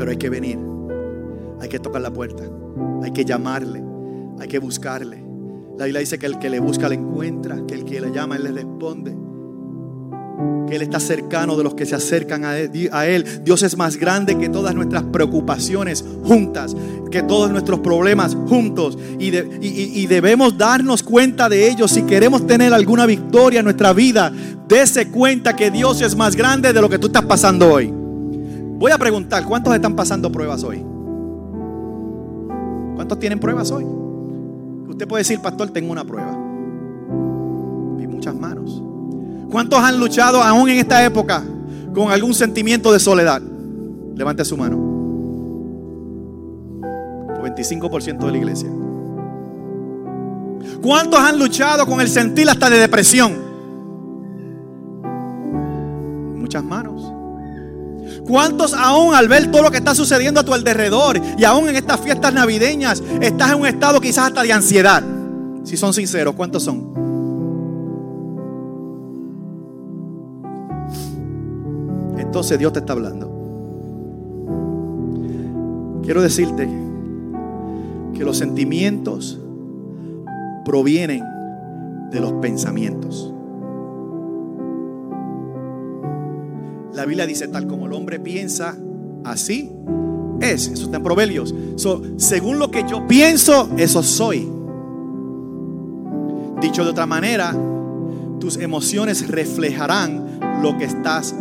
Pero 0.05 0.11
hay 0.11 0.17
que 0.17 0.29
venir, 0.29 0.59
hay 1.59 1.67
que 1.67 1.79
tocar 1.79 1.99
la 1.99 2.13
puerta, 2.13 2.43
hay 3.01 3.09
que 3.09 3.25
llamarle, 3.25 3.83
hay 4.39 4.47
que 4.47 4.59
buscarle. 4.59 5.25
La 5.79 5.85
Biblia 5.85 5.99
dice 5.99 6.19
que 6.19 6.27
el 6.27 6.37
que 6.37 6.47
le 6.47 6.59
busca 6.59 6.87
le 6.87 6.93
encuentra, 6.93 7.65
que 7.67 7.73
el 7.73 7.85
que 7.85 7.99
le 7.99 8.11
llama, 8.11 8.35
él 8.35 8.43
le 8.43 8.51
responde. 8.51 9.17
que 10.67 10.75
Él 10.75 10.83
está 10.83 10.99
cercano 10.99 11.57
de 11.57 11.63
los 11.63 11.73
que 11.73 11.87
se 11.87 11.95
acercan 11.95 12.45
a 12.45 12.55
Él. 13.07 13.25
Dios 13.43 13.63
es 13.63 13.75
más 13.75 13.97
grande 13.97 14.37
que 14.37 14.47
todas 14.47 14.75
nuestras 14.75 15.01
preocupaciones 15.05 16.05
juntas, 16.23 16.75
que 17.09 17.23
todos 17.23 17.49
nuestros 17.49 17.79
problemas 17.79 18.35
juntos. 18.47 18.99
Y, 19.17 19.35
y 19.35 20.05
debemos 20.05 20.55
darnos 20.55 21.01
cuenta 21.01 21.49
de 21.49 21.67
ello 21.67 21.87
si 21.87 22.03
queremos 22.03 22.45
tener 22.45 22.75
alguna 22.75 23.07
victoria 23.07 23.61
en 23.61 23.65
nuestra 23.65 23.91
vida. 23.91 24.31
Dese 24.67 25.09
cuenta 25.09 25.55
que 25.55 25.71
Dios 25.71 25.99
es 26.03 26.15
más 26.15 26.35
grande 26.35 26.73
de 26.73 26.79
lo 26.79 26.89
que 26.89 26.99
tú 26.99 27.07
estás 27.07 27.25
pasando 27.25 27.73
hoy. 27.73 28.04
Voy 28.77 28.91
a 28.91 28.97
preguntar, 28.97 29.45
¿cuántos 29.45 29.73
están 29.73 29.95
pasando 29.95 30.31
pruebas 30.31 30.63
hoy? 30.63 30.83
¿Cuántos 32.95 33.19
tienen 33.19 33.39
pruebas 33.39 33.71
hoy? 33.71 33.85
Usted 34.87 35.07
puede 35.07 35.21
decir, 35.21 35.39
pastor, 35.41 35.69
tengo 35.69 35.91
una 35.91 36.03
prueba. 36.03 36.31
Vi 37.97 38.07
muchas 38.07 38.35
manos. 38.35 38.81
¿Cuántos 39.51 39.79
han 39.79 39.99
luchado 39.99 40.41
aún 40.41 40.69
en 40.69 40.79
esta 40.79 41.03
época 41.05 41.43
con 41.93 42.11
algún 42.11 42.33
sentimiento 42.33 42.91
de 42.91 42.99
soledad? 42.99 43.41
Levante 44.15 44.43
su 44.43 44.57
mano. 44.57 44.95
25% 47.45 48.25
de 48.25 48.31
la 48.31 48.37
iglesia. 48.37 48.69
¿Cuántos 50.81 51.19
han 51.19 51.39
luchado 51.39 51.85
con 51.85 52.01
el 52.01 52.07
sentir 52.07 52.49
hasta 52.49 52.69
de 52.69 52.79
depresión? 52.79 53.33
Muchas 56.35 56.63
manos. 56.63 56.94
¿Cuántos 58.25 58.73
aún 58.73 59.13
al 59.13 59.27
ver 59.27 59.51
todo 59.51 59.61
lo 59.61 59.71
que 59.71 59.77
está 59.77 59.93
sucediendo 59.93 60.39
a 60.39 60.43
tu 60.43 60.53
alrededor 60.53 61.21
y 61.37 61.43
aún 61.43 61.69
en 61.69 61.75
estas 61.75 61.99
fiestas 61.99 62.33
navideñas 62.33 63.03
estás 63.21 63.51
en 63.51 63.59
un 63.59 63.67
estado 63.67 64.01
quizás 64.01 64.27
hasta 64.27 64.41
de 64.41 64.51
ansiedad? 64.51 65.03
Si 65.63 65.77
son 65.77 65.93
sinceros, 65.93 66.33
¿cuántos 66.35 66.63
son? 66.63 66.93
Entonces 72.17 72.57
Dios 72.57 72.73
te 72.73 72.79
está 72.79 72.93
hablando. 72.93 73.31
Quiero 76.03 76.21
decirte 76.21 76.67
que 78.13 78.23
los 78.23 78.37
sentimientos 78.37 79.39
provienen 80.63 81.23
de 82.11 82.19
los 82.19 82.33
pensamientos. 82.33 83.34
La 86.95 87.03
Biblia 87.03 87.27
dice, 87.27 87.49
tal 87.49 87.67
como 87.67 87.87
el 87.87 87.93
hombre 87.93 88.21
piensa, 88.21 88.77
así 89.25 89.69
es. 90.39 90.69
Eso 90.69 90.85
está 90.85 90.97
en 90.97 91.03
Proverbios. 91.03 91.53
según 92.15 92.57
lo 92.57 92.71
que 92.71 92.85
yo 92.87 93.05
pienso, 93.05 93.69
eso 93.77 94.01
soy. 94.01 94.49
Dicho 96.61 96.85
de 96.85 96.91
otra 96.91 97.05
manera, 97.05 97.53
tus 98.39 98.55
emociones 98.57 99.27
reflejarán 99.27 100.39
lo 100.61 100.77
que 100.77 100.85
estás 100.85 101.35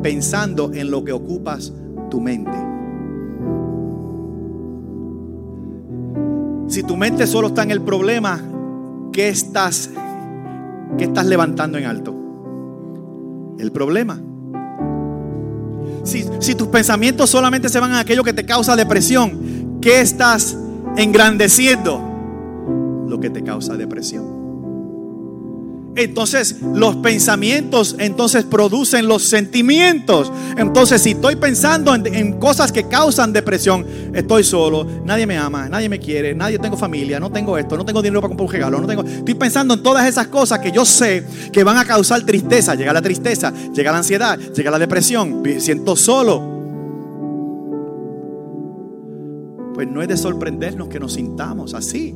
pensando 0.00 0.72
en 0.72 0.92
lo 0.92 1.04
que 1.04 1.12
ocupas 1.12 1.72
tu 2.08 2.20
mente. 2.20 2.56
Si 6.68 6.84
tu 6.84 6.96
mente 6.96 7.26
solo 7.26 7.48
está 7.48 7.64
en 7.64 7.72
el 7.72 7.82
problema, 7.82 8.40
¿qué 9.12 9.28
estás, 9.28 9.90
qué 10.96 11.04
estás 11.04 11.26
levantando 11.26 11.78
en 11.78 11.86
alto? 11.86 12.14
El 13.58 13.72
problema. 13.72 14.20
Si, 16.04 16.54
tus 16.54 16.68
pensamientos 16.68 17.30
solamente 17.30 17.68
se 17.68 17.78
van 17.78 17.92
a 17.92 18.00
aquello 18.00 18.24
que 18.24 18.32
te 18.32 18.44
causa 18.44 18.76
depresión, 18.76 19.78
¿qué 19.80 20.00
estás 20.00 20.56
engrandeciendo? 20.96 22.00
Lo 23.08 23.20
que 23.20 23.30
te 23.30 23.42
causa 23.42 23.76
depresión. 23.76 24.39
Entonces 25.96 26.56
los 26.62 26.96
pensamientos 26.96 27.96
entonces 27.98 28.44
producen 28.44 29.08
los 29.08 29.24
sentimientos. 29.24 30.32
Entonces 30.56 31.02
si 31.02 31.10
estoy 31.10 31.36
pensando 31.36 31.94
en, 31.94 32.38
cosas 32.38 32.70
que 32.70 32.84
causan 32.84 33.32
depresión, 33.32 33.84
estoy 34.14 34.44
solo, 34.44 34.86
nadie 35.04 35.26
me 35.26 35.36
ama, 35.36 35.68
nadie 35.68 35.88
me 35.88 35.98
quiere, 35.98 36.34
nadie 36.34 36.58
tengo 36.58 36.76
familia, 36.76 37.18
no 37.18 37.30
tengo 37.30 37.58
esto, 37.58 37.76
no 37.76 37.84
tengo 37.84 38.02
dinero 38.02 38.20
para 38.20 38.28
comprar 38.28 38.46
un 38.46 38.52
regalo, 38.52 38.80
no 38.80 38.86
tengo. 38.86 39.02
Estoy 39.02 39.34
pensando 39.34 39.74
en 39.74 39.82
todas 39.82 40.06
esas 40.06 40.28
cosas 40.28 40.60
que 40.60 40.70
yo 40.70 40.84
sé 40.84 41.24
que 41.52 41.64
van 41.64 41.76
a 41.76 41.84
causar 41.84 42.22
tristeza. 42.22 42.74
Llega 42.76 42.92
la 42.92 43.02
tristeza, 43.02 43.52
llega 43.74 43.90
la 43.90 43.98
ansiedad, 43.98 44.38
llega 44.38 44.70
la 44.70 44.78
depresión, 44.78 45.42
siento 45.58 45.96
solo. 45.96 46.60
Pues 49.74 49.88
no 49.88 50.02
es 50.02 50.08
de 50.08 50.16
sorprendernos 50.16 50.88
que 50.88 51.00
nos 51.00 51.14
sintamos 51.14 51.74
así, 51.74 52.14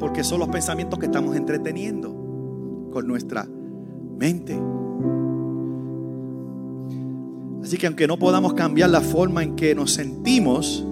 porque 0.00 0.24
son 0.24 0.40
los 0.40 0.48
pensamientos 0.48 0.98
que 0.98 1.06
estamos 1.06 1.36
entreteniendo 1.36 2.17
con 2.90 3.06
nuestra 3.06 3.46
mente. 4.18 4.58
Así 7.62 7.76
que 7.76 7.86
aunque 7.86 8.06
no 8.06 8.18
podamos 8.18 8.54
cambiar 8.54 8.90
la 8.90 9.00
forma 9.00 9.42
en 9.42 9.56
que 9.56 9.74
nos 9.74 9.92
sentimos, 9.92 10.84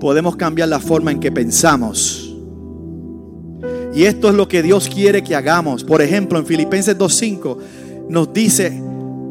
podemos 0.00 0.36
cambiar 0.36 0.68
la 0.68 0.80
forma 0.80 1.10
en 1.10 1.20
que 1.20 1.32
pensamos. 1.32 2.36
Y 3.94 4.04
esto 4.04 4.28
es 4.28 4.34
lo 4.34 4.46
que 4.46 4.62
Dios 4.62 4.88
quiere 4.88 5.22
que 5.22 5.34
hagamos. 5.34 5.82
Por 5.82 6.00
ejemplo, 6.00 6.38
en 6.38 6.46
Filipenses 6.46 6.96
2.5 6.96 7.56
nos 8.08 8.32
dice, 8.32 8.80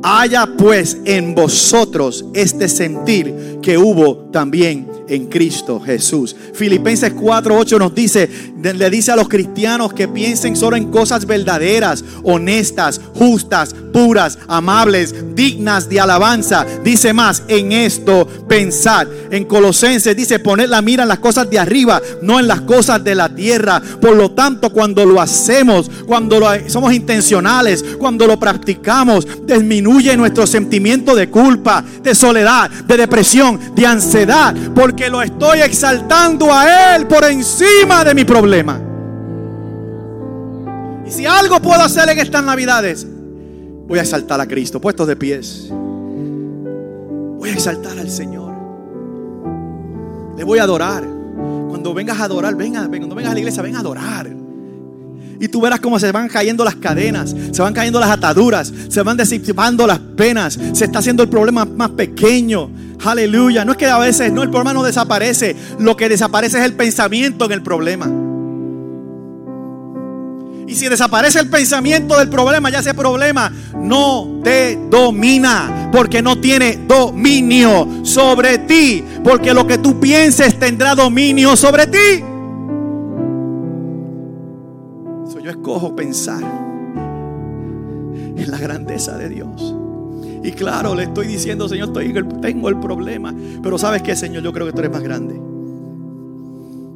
haya 0.03 0.49
pues 0.57 0.97
en 1.05 1.33
vosotros 1.33 2.25
este 2.33 2.67
sentir 2.67 3.59
que 3.61 3.77
hubo 3.77 4.29
también 4.31 4.87
en 5.07 5.27
Cristo 5.27 5.79
Jesús. 5.79 6.35
Filipenses 6.53 7.15
4:8 7.15 7.79
nos 7.79 7.93
dice, 7.95 8.29
le 8.61 8.89
dice 8.89 9.11
a 9.11 9.15
los 9.15 9.29
cristianos 9.29 9.93
que 9.93 10.07
piensen 10.07 10.55
solo 10.55 10.75
en 10.75 10.91
cosas 10.91 11.25
verdaderas, 11.25 12.03
honestas, 12.23 12.99
justas, 13.15 13.73
puras, 13.93 14.37
amables, 14.47 15.15
dignas 15.35 15.87
de 15.89 15.99
alabanza. 15.99 16.65
Dice 16.83 17.13
más, 17.13 17.43
en 17.47 17.71
esto 17.71 18.27
pensar. 18.47 19.07
En 19.31 19.45
Colosenses 19.45 20.15
dice 20.15 20.39
poner 20.39 20.69
la 20.69 20.81
mira 20.81 21.03
en 21.03 21.09
las 21.09 21.19
cosas 21.19 21.49
de 21.49 21.59
arriba, 21.59 22.01
no 22.21 22.39
en 22.39 22.47
las 22.47 22.61
cosas 22.61 23.03
de 23.03 23.15
la 23.15 23.29
tierra. 23.29 23.81
Por 24.01 24.15
lo 24.15 24.31
tanto, 24.31 24.71
cuando 24.71 25.05
lo 25.05 25.21
hacemos, 25.21 25.89
cuando 26.05 26.39
lo, 26.39 26.47
somos 26.67 26.93
intencionales, 26.93 27.83
cuando 27.97 28.27
lo 28.27 28.39
practicamos, 28.39 29.25
disminuye 29.45 30.17
nuestro 30.17 30.45
sentimiento 30.45 31.15
de 31.15 31.29
culpa, 31.29 31.83
de 32.03 32.13
soledad, 32.13 32.69
de 32.69 32.97
depresión, 32.97 33.59
de 33.75 33.85
ansiedad, 33.85 34.53
porque 34.75 35.09
lo 35.09 35.21
estoy 35.21 35.59
exaltando 35.61 36.53
a 36.53 36.95
Él 36.95 37.07
por 37.07 37.23
encima 37.23 38.03
de 38.03 38.13
mi 38.13 38.25
problema. 38.25 38.48
Y 41.05 41.11
si 41.11 41.25
algo 41.25 41.61
puedo 41.61 41.81
hacer 41.81 42.09
en 42.09 42.19
estas 42.19 42.43
navidades, 42.43 43.05
Voy 43.89 43.97
a 43.97 44.03
exaltar 44.03 44.39
a 44.39 44.47
Cristo, 44.47 44.79
puestos 44.79 45.07
de 45.07 45.15
pies. 45.15 45.67
Voy 45.71 47.49
a 47.49 47.53
exaltar 47.53 47.97
al 47.97 48.07
Señor. 48.07 48.53
Le 50.37 50.43
voy 50.43 50.59
a 50.59 50.63
adorar. 50.63 51.03
Cuando 51.69 51.95
vengas 51.95 52.19
a 52.19 52.25
adorar, 52.25 52.55
venga, 52.55 52.87
cuando 52.87 53.15
vengas 53.15 53.31
a 53.31 53.33
la 53.33 53.39
iglesia, 53.39 53.63
ven 53.63 53.75
a 53.75 53.79
adorar. 53.79 54.29
Y 55.39 55.47
tú 55.47 55.59
verás 55.59 55.79
cómo 55.79 55.97
se 55.97 56.11
van 56.11 56.27
cayendo 56.27 56.63
las 56.63 56.75
cadenas, 56.75 57.35
se 57.51 57.61
van 57.63 57.73
cayendo 57.73 57.99
las 57.99 58.11
ataduras, 58.11 58.71
se 58.89 59.01
van 59.01 59.17
disipando 59.17 59.87
las 59.87 59.97
penas, 59.97 60.59
se 60.73 60.85
está 60.85 60.99
haciendo 60.99 61.23
el 61.23 61.29
problema 61.29 61.65
más 61.65 61.89
pequeño. 61.89 62.69
Aleluya. 63.03 63.65
No 63.65 63.71
es 63.71 63.77
que 63.79 63.87
a 63.87 63.97
veces 63.97 64.31
no 64.31 64.43
el 64.43 64.51
problema 64.51 64.71
no 64.71 64.83
desaparece, 64.83 65.55
lo 65.79 65.97
que 65.97 66.09
desaparece 66.09 66.59
es 66.59 66.65
el 66.65 66.73
pensamiento 66.73 67.45
en 67.45 67.53
el 67.53 67.63
problema. 67.63 68.28
Y 70.69 70.75
si 70.75 70.87
desaparece 70.87 71.39
el 71.39 71.49
pensamiento 71.49 72.15
del 72.15 72.29
problema, 72.29 72.69
ya 72.69 72.77
ese 72.77 72.93
problema 72.93 73.51
no 73.73 74.39
te 74.43 74.77
domina, 74.87 75.89
porque 75.91 76.21
no 76.21 76.39
tiene 76.39 76.77
dominio 76.87 77.87
sobre 78.03 78.59
ti, 78.59 79.03
porque 79.23 79.51
lo 79.51 79.65
que 79.65 79.79
tú 79.79 79.99
pienses 79.99 80.59
tendrá 80.59 80.93
dominio 80.93 81.55
sobre 81.55 81.87
ti. 81.87 82.23
yo 85.43 85.51
escojo 85.51 85.95
pensar 85.95 86.43
en 88.37 88.51
la 88.51 88.59
grandeza 88.59 89.17
de 89.17 89.29
Dios. 89.29 89.75
Y 90.43 90.51
claro, 90.51 90.93
le 90.93 91.05
estoy 91.05 91.25
diciendo, 91.25 91.67
Señor, 91.67 91.93
tengo 91.93 92.69
el 92.69 92.79
problema. 92.79 93.33
Pero 93.63 93.79
sabes 93.79 94.03
qué, 94.03 94.15
Señor, 94.15 94.43
yo 94.43 94.53
creo 94.53 94.67
que 94.67 94.73
tú 94.73 94.79
eres 94.81 94.91
más 94.91 95.01
grande. 95.01 95.41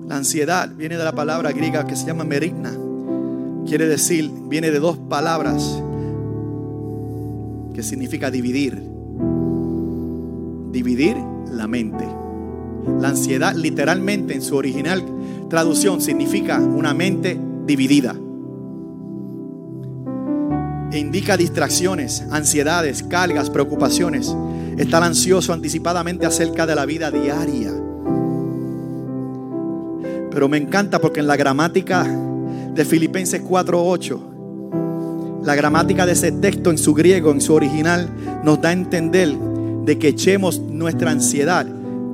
La 0.07 0.17
ansiedad 0.17 0.69
viene 0.76 0.95
de 0.95 1.03
la 1.03 1.13
palabra 1.13 1.51
griega 1.51 1.88
que 1.88 1.95
se 1.95 2.05
llama 2.05 2.24
merigna 2.24 2.71
quiere 3.68 3.88
decir, 3.88 4.32
viene 4.47 4.72
de 4.72 4.80
dos 4.80 4.97
palabras 4.97 5.82
que 7.74 7.84
significa 7.84 8.30
dividir. 8.32 8.82
Dividir 10.72 11.18
la 11.51 11.68
mente. 11.68 12.07
La 12.99 13.09
ansiedad 13.09 13.55
literalmente 13.55 14.34
en 14.34 14.41
su 14.41 14.55
original 14.55 15.03
traducción 15.49 16.01
significa 16.01 16.59
una 16.59 16.93
mente 16.93 17.39
dividida. 17.66 18.16
E 20.91 20.99
indica 20.99 21.38
distracciones, 21.38 22.24
ansiedades, 22.32 23.03
cargas, 23.03 23.49
preocupaciones. 23.49 24.36
Estar 24.78 25.03
ansioso 25.03 25.53
anticipadamente 25.53 26.26
acerca 26.26 26.66
de 26.66 26.76
la 26.76 26.86
vida 26.86 27.09
diaria. 27.11 27.72
Pero 30.32 30.49
me 30.49 30.57
encanta 30.57 30.99
porque 30.99 31.20
en 31.20 31.28
la 31.28 31.36
gramática 31.36 32.05
de 32.76 32.86
Filipenses 32.86 33.41
4:8 33.41 35.41
La 35.43 35.55
gramática 35.55 36.05
de 36.05 36.13
ese 36.13 36.32
texto 36.32 36.71
en 36.71 36.78
su 36.78 36.93
griego, 36.93 37.32
en 37.32 37.41
su 37.41 37.53
original, 37.53 38.09
nos 38.43 38.61
da 38.61 38.69
a 38.69 38.74
entender 38.74 39.36
de 39.86 39.99
que 39.99 40.09
echemos 40.09 40.59
nuestra 40.59 41.11
ansiedad 41.11 41.67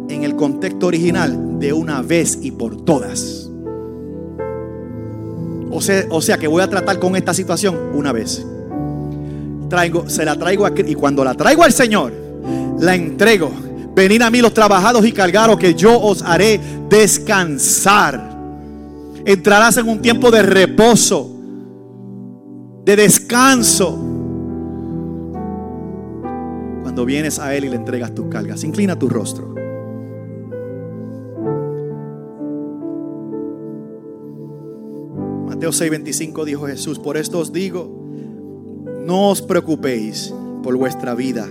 en 0.10 0.24
el 0.24 0.36
contexto 0.36 0.88
original 0.88 1.60
de 1.60 1.72
una 1.72 2.01
vez 2.01 2.39
y 2.41 2.51
por 2.51 2.84
todas. 2.84 3.49
O 5.72 5.82
sea, 5.82 6.05
o 6.10 6.22
sea 6.22 6.38
que 6.38 6.47
voy 6.47 6.64
a 6.64 6.70
tratar 6.70 6.97
con 6.97 7.16
esta 7.16 7.34
situación 7.34 7.78
una 7.93 8.12
vez. 8.12 8.43
Traigo, 9.70 10.10
se 10.10 10.26
la 10.26 10.36
traigo 10.36 10.66
a, 10.66 10.74
y 10.76 10.95
cuando 10.95 11.24
la 11.24 11.36
traigo 11.36 11.64
al 11.64 11.72
Señor, 11.72 12.12
la 12.80 12.95
entrego. 12.95 13.51
Venid 13.95 14.24
a 14.24 14.32
mí 14.32 14.41
los 14.41 14.53
trabajados 14.53 15.05
y 15.05 15.12
cargados 15.12 15.57
que 15.57 15.76
yo 15.76 15.99
os 15.99 16.24
haré 16.24 16.60
descansar. 16.89 18.28
Entrarás 19.30 19.77
en 19.77 19.88
un 19.88 20.01
tiempo 20.01 20.32
de 20.32 20.41
reposo, 20.41 21.30
de 22.84 22.95
descanso. 22.95 23.95
Cuando 26.82 27.05
vienes 27.05 27.38
a 27.38 27.53
Él 27.53 27.65
y 27.65 27.69
le 27.69 27.75
entregas 27.75 28.15
tus 28.15 28.25
cargas, 28.25 28.63
inclina 28.63 28.97
tu 28.97 29.07
rostro. 29.07 29.53
Mateo 35.45 35.73
6:25 35.73 36.43
dijo 36.43 36.65
Jesús, 36.65 36.97
por 36.97 37.15
esto 37.15 37.38
os 37.38 37.53
digo, 37.53 37.88
no 39.05 39.30
os 39.30 39.43
preocupéis 39.43 40.34
por 40.63 40.75
vuestra 40.75 41.13
vida, 41.13 41.47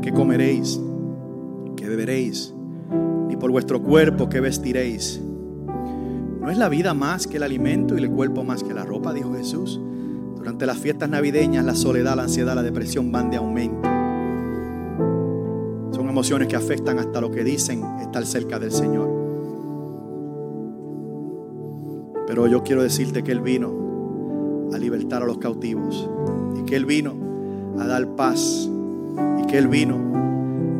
que 0.00 0.12
comeréis, 0.12 0.80
que 1.76 1.86
beberéis, 1.86 2.54
ni 3.28 3.36
por 3.36 3.50
vuestro 3.50 3.82
cuerpo, 3.82 4.30
que 4.30 4.40
vestiréis. 4.40 5.20
¿No 6.50 6.54
es 6.54 6.58
la 6.58 6.68
vida 6.68 6.94
más 6.94 7.28
que 7.28 7.36
el 7.36 7.44
alimento 7.44 7.96
y 7.96 8.02
el 8.02 8.10
cuerpo 8.10 8.42
más 8.42 8.64
que 8.64 8.74
la 8.74 8.84
ropa? 8.84 9.12
Dijo 9.12 9.32
Jesús. 9.34 9.80
Durante 10.36 10.66
las 10.66 10.78
fiestas 10.78 11.08
navideñas 11.08 11.64
la 11.64 11.76
soledad, 11.76 12.16
la 12.16 12.24
ansiedad, 12.24 12.56
la 12.56 12.64
depresión 12.64 13.12
van 13.12 13.30
de 13.30 13.36
aumento. 13.36 13.88
Son 15.92 16.08
emociones 16.08 16.48
que 16.48 16.56
afectan 16.56 16.98
hasta 16.98 17.20
lo 17.20 17.30
que 17.30 17.44
dicen 17.44 17.84
estar 18.00 18.26
cerca 18.26 18.58
del 18.58 18.72
Señor. 18.72 19.08
Pero 22.26 22.48
yo 22.48 22.64
quiero 22.64 22.82
decirte 22.82 23.22
que 23.22 23.30
Él 23.30 23.42
vino 23.42 24.70
a 24.74 24.78
libertar 24.78 25.22
a 25.22 25.26
los 25.26 25.38
cautivos. 25.38 26.10
Y 26.58 26.64
que 26.64 26.74
Él 26.74 26.84
vino 26.84 27.14
a 27.78 27.86
dar 27.86 28.16
paz. 28.16 28.68
Y 29.40 29.46
que 29.46 29.56
Él 29.56 29.68
vino 29.68 30.00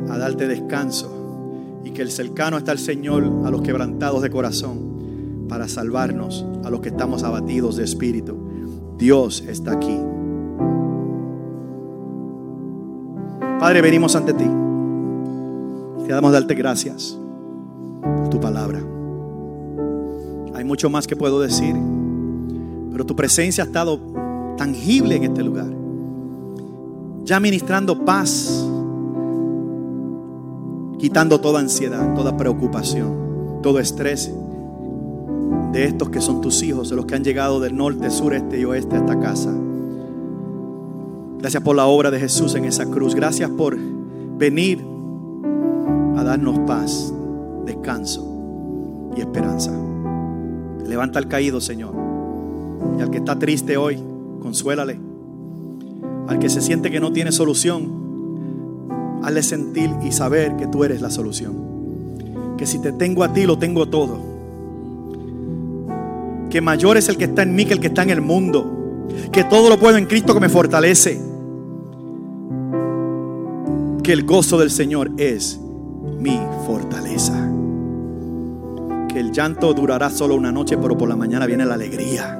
a 0.08 0.18
darte 0.18 0.48
descanso. 0.48 1.78
Y 1.84 1.92
que 1.92 2.02
el 2.02 2.10
cercano 2.10 2.58
está 2.58 2.72
el 2.72 2.80
Señor 2.80 3.22
a 3.44 3.50
los 3.52 3.62
quebrantados 3.62 4.20
de 4.20 4.30
corazón 4.30 4.89
para 5.50 5.66
salvarnos 5.66 6.46
a 6.64 6.70
los 6.70 6.80
que 6.80 6.90
estamos 6.90 7.24
abatidos 7.24 7.76
de 7.76 7.82
espíritu. 7.82 8.36
Dios 8.96 9.44
está 9.48 9.72
aquí. 9.72 9.98
Padre, 13.58 13.82
venimos 13.82 14.14
ante 14.14 14.32
ti. 14.32 14.46
Queremos 16.06 16.32
darte 16.32 16.54
gracias 16.54 17.18
por 18.00 18.30
tu 18.30 18.40
palabra. 18.40 18.78
Hay 20.54 20.64
mucho 20.64 20.88
más 20.88 21.08
que 21.08 21.16
puedo 21.16 21.40
decir, 21.40 21.74
pero 22.92 23.04
tu 23.04 23.16
presencia 23.16 23.64
ha 23.64 23.66
estado 23.66 23.98
tangible 24.56 25.16
en 25.16 25.24
este 25.24 25.42
lugar. 25.42 25.70
Ya 27.24 27.40
ministrando 27.40 28.04
paz, 28.04 28.64
quitando 30.98 31.40
toda 31.40 31.58
ansiedad, 31.58 32.14
toda 32.14 32.36
preocupación, 32.36 33.60
todo 33.62 33.80
estrés 33.80 34.32
de 35.72 35.84
estos 35.84 36.10
que 36.10 36.20
son 36.20 36.40
tus 36.40 36.62
hijos, 36.62 36.90
de 36.90 36.96
los 36.96 37.06
que 37.06 37.14
han 37.14 37.24
llegado 37.24 37.60
del 37.60 37.76
norte, 37.76 38.10
sur, 38.10 38.34
este 38.34 38.60
y 38.60 38.64
oeste 38.64 38.96
a 38.96 38.98
esta 38.98 39.18
casa. 39.20 39.52
Gracias 41.38 41.62
por 41.62 41.76
la 41.76 41.86
obra 41.86 42.10
de 42.10 42.20
Jesús 42.20 42.54
en 42.54 42.64
esa 42.64 42.86
cruz. 42.86 43.14
Gracias 43.14 43.48
por 43.50 43.76
venir 44.36 44.84
a 46.16 46.24
darnos 46.24 46.58
paz, 46.60 47.12
descanso 47.64 49.12
y 49.16 49.20
esperanza. 49.20 49.72
Levanta 50.86 51.18
al 51.18 51.28
caído, 51.28 51.60
Señor. 51.60 51.94
Y 52.98 53.02
al 53.02 53.10
que 53.10 53.18
está 53.18 53.38
triste 53.38 53.76
hoy, 53.76 53.98
consuélale. 54.40 54.98
Al 56.26 56.38
que 56.38 56.50
se 56.50 56.60
siente 56.60 56.90
que 56.90 57.00
no 57.00 57.12
tiene 57.12 57.32
solución, 57.32 59.20
hazle 59.22 59.42
sentir 59.42 59.90
y 60.02 60.12
saber 60.12 60.56
que 60.56 60.66
tú 60.66 60.84
eres 60.84 61.00
la 61.00 61.10
solución. 61.10 61.54
Que 62.58 62.66
si 62.66 62.80
te 62.80 62.92
tengo 62.92 63.24
a 63.24 63.32
ti, 63.32 63.46
lo 63.46 63.58
tengo 63.58 63.88
todo. 63.88 64.29
Que 66.50 66.60
mayor 66.60 66.96
es 66.96 67.08
el 67.08 67.16
que 67.16 67.24
está 67.24 67.42
en 67.42 67.54
mí 67.54 67.64
que 67.64 67.74
el 67.74 67.80
que 67.80 67.86
está 67.86 68.02
en 68.02 68.10
el 68.10 68.20
mundo. 68.20 69.08
Que 69.32 69.44
todo 69.44 69.68
lo 69.68 69.78
puedo 69.78 69.96
en 69.96 70.06
Cristo 70.06 70.34
que 70.34 70.40
me 70.40 70.48
fortalece. 70.48 71.20
Que 74.02 74.12
el 74.12 74.24
gozo 74.24 74.58
del 74.58 74.70
Señor 74.70 75.12
es 75.16 75.60
mi 76.18 76.38
fortaleza 76.66 77.50
que 79.12 79.18
el 79.18 79.32
llanto 79.32 79.74
durará 79.74 80.08
solo 80.10 80.34
una 80.36 80.52
noche, 80.52 80.78
pero 80.78 80.96
por 80.96 81.08
la 81.08 81.16
mañana 81.16 81.46
viene 81.46 81.64
la 81.66 81.74
alegría. 81.74 82.38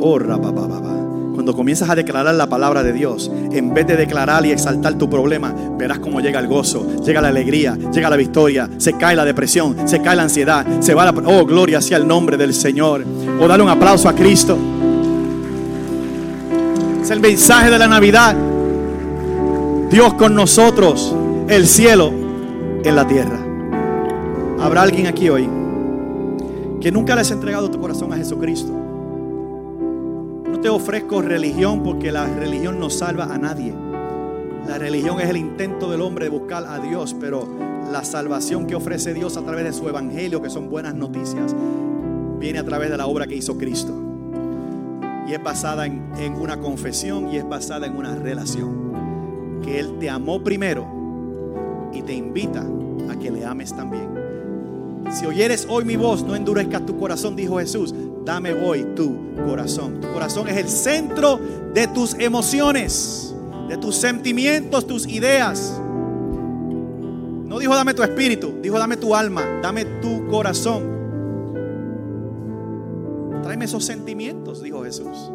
Oh, 0.00 0.18
Cuando 1.42 1.56
comienzas 1.56 1.90
a 1.90 1.96
declarar 1.96 2.36
la 2.36 2.46
palabra 2.46 2.84
de 2.84 2.92
Dios, 2.92 3.28
en 3.50 3.74
vez 3.74 3.84
de 3.84 3.96
declarar 3.96 4.46
y 4.46 4.52
exaltar 4.52 4.94
tu 4.94 5.10
problema, 5.10 5.52
verás 5.76 5.98
cómo 5.98 6.20
llega 6.20 6.38
el 6.38 6.46
gozo, 6.46 7.02
llega 7.02 7.20
la 7.20 7.30
alegría, 7.30 7.76
llega 7.92 8.08
la 8.08 8.14
victoria, 8.14 8.70
se 8.78 8.92
cae 8.92 9.16
la 9.16 9.24
depresión, 9.24 9.88
se 9.88 10.00
cae 10.00 10.14
la 10.14 10.22
ansiedad, 10.22 10.64
se 10.78 10.94
va 10.94 11.04
la... 11.04 11.10
Oh, 11.10 11.44
gloria 11.44 11.80
sea 11.80 11.96
el 11.96 12.06
nombre 12.06 12.36
del 12.36 12.54
Señor. 12.54 13.04
O 13.40 13.44
oh, 13.44 13.48
dale 13.48 13.60
un 13.60 13.70
aplauso 13.70 14.08
a 14.08 14.14
Cristo. 14.14 14.56
Es 17.02 17.10
el 17.10 17.18
mensaje 17.18 17.70
de 17.70 17.78
la 17.80 17.88
Navidad. 17.88 18.36
Dios 19.90 20.14
con 20.14 20.36
nosotros, 20.36 21.12
el 21.48 21.66
cielo 21.66 22.12
en 22.84 22.94
la 22.94 23.04
tierra. 23.04 23.40
Habrá 24.60 24.82
alguien 24.82 25.08
aquí 25.08 25.28
hoy 25.28 25.48
que 26.80 26.92
nunca 26.92 27.16
le 27.16 27.22
has 27.22 27.32
entregado 27.32 27.68
tu 27.68 27.80
corazón 27.80 28.12
a 28.12 28.16
Jesucristo. 28.16 28.81
Te 30.62 30.68
ofrezco 30.68 31.20
religión 31.20 31.82
porque 31.82 32.12
la 32.12 32.24
religión 32.24 32.78
no 32.78 32.88
salva 32.88 33.24
a 33.24 33.36
nadie. 33.36 33.74
La 34.68 34.78
religión 34.78 35.20
es 35.20 35.28
el 35.28 35.36
intento 35.36 35.90
del 35.90 36.00
hombre 36.00 36.26
de 36.26 36.30
buscar 36.30 36.64
a 36.64 36.78
Dios, 36.78 37.16
pero 37.18 37.48
la 37.90 38.04
salvación 38.04 38.68
que 38.68 38.76
ofrece 38.76 39.12
Dios 39.12 39.36
a 39.36 39.42
través 39.42 39.64
de 39.64 39.72
su 39.72 39.88
evangelio, 39.88 40.40
que 40.40 40.50
son 40.50 40.70
buenas 40.70 40.94
noticias, 40.94 41.56
viene 42.38 42.60
a 42.60 42.64
través 42.64 42.90
de 42.90 42.96
la 42.96 43.08
obra 43.08 43.26
que 43.26 43.34
hizo 43.34 43.58
Cristo. 43.58 43.92
Y 45.26 45.32
es 45.32 45.42
basada 45.42 45.84
en, 45.84 46.12
en 46.16 46.34
una 46.34 46.60
confesión 46.60 47.32
y 47.32 47.38
es 47.38 47.48
basada 47.48 47.88
en 47.88 47.96
una 47.96 48.14
relación. 48.14 49.60
Que 49.64 49.80
Él 49.80 49.98
te 49.98 50.08
amó 50.10 50.44
primero 50.44 50.86
y 51.92 52.02
te 52.02 52.14
invita 52.14 52.64
a 53.10 53.16
que 53.16 53.32
le 53.32 53.44
ames 53.44 53.74
también. 53.74 54.08
Si 55.10 55.26
oyeres 55.26 55.66
hoy 55.68 55.84
mi 55.84 55.96
voz, 55.96 56.22
no 56.22 56.36
endurezcas 56.36 56.86
tu 56.86 56.96
corazón, 56.96 57.34
dijo 57.34 57.58
Jesús. 57.58 57.92
Dame 58.24 58.52
hoy 58.52 58.84
tu 58.94 59.34
corazón. 59.46 60.00
Tu 60.00 60.12
corazón 60.12 60.48
es 60.48 60.56
el 60.56 60.68
centro 60.68 61.40
de 61.74 61.86
tus 61.88 62.14
emociones, 62.14 63.34
de 63.68 63.76
tus 63.76 63.96
sentimientos, 63.96 64.86
tus 64.86 65.06
ideas. 65.06 65.80
No 67.46 67.58
dijo 67.58 67.74
dame 67.74 67.94
tu 67.94 68.02
espíritu, 68.02 68.54
dijo 68.62 68.78
dame 68.78 68.96
tu 68.96 69.14
alma, 69.14 69.42
dame 69.62 69.84
tu 70.00 70.26
corazón. 70.28 70.92
Tráeme 73.42 73.64
esos 73.64 73.84
sentimientos, 73.84 74.62
dijo 74.62 74.84
Jesús. 74.84 75.30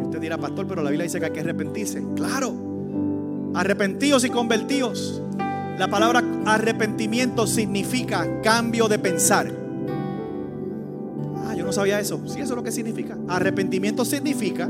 Y 0.00 0.04
usted 0.04 0.20
dirá, 0.20 0.38
pastor, 0.38 0.66
pero 0.66 0.82
la 0.82 0.90
Biblia 0.90 1.04
dice 1.04 1.20
que 1.20 1.26
hay 1.26 1.32
que 1.32 1.40
arrepentirse. 1.40 2.04
Claro, 2.16 2.52
arrepentidos 3.54 4.24
y 4.24 4.30
convertidos. 4.30 5.22
La 5.78 5.88
palabra 5.88 6.22
arrepentimiento 6.44 7.46
significa 7.46 8.42
cambio 8.42 8.88
de 8.88 8.98
pensar. 8.98 9.50
No 11.70 11.74
sabía 11.74 12.00
eso. 12.00 12.20
Sí, 12.26 12.40
eso 12.40 12.52
es 12.52 12.56
lo 12.56 12.64
que 12.64 12.72
significa. 12.72 13.16
Arrepentimiento 13.28 14.04
significa 14.04 14.68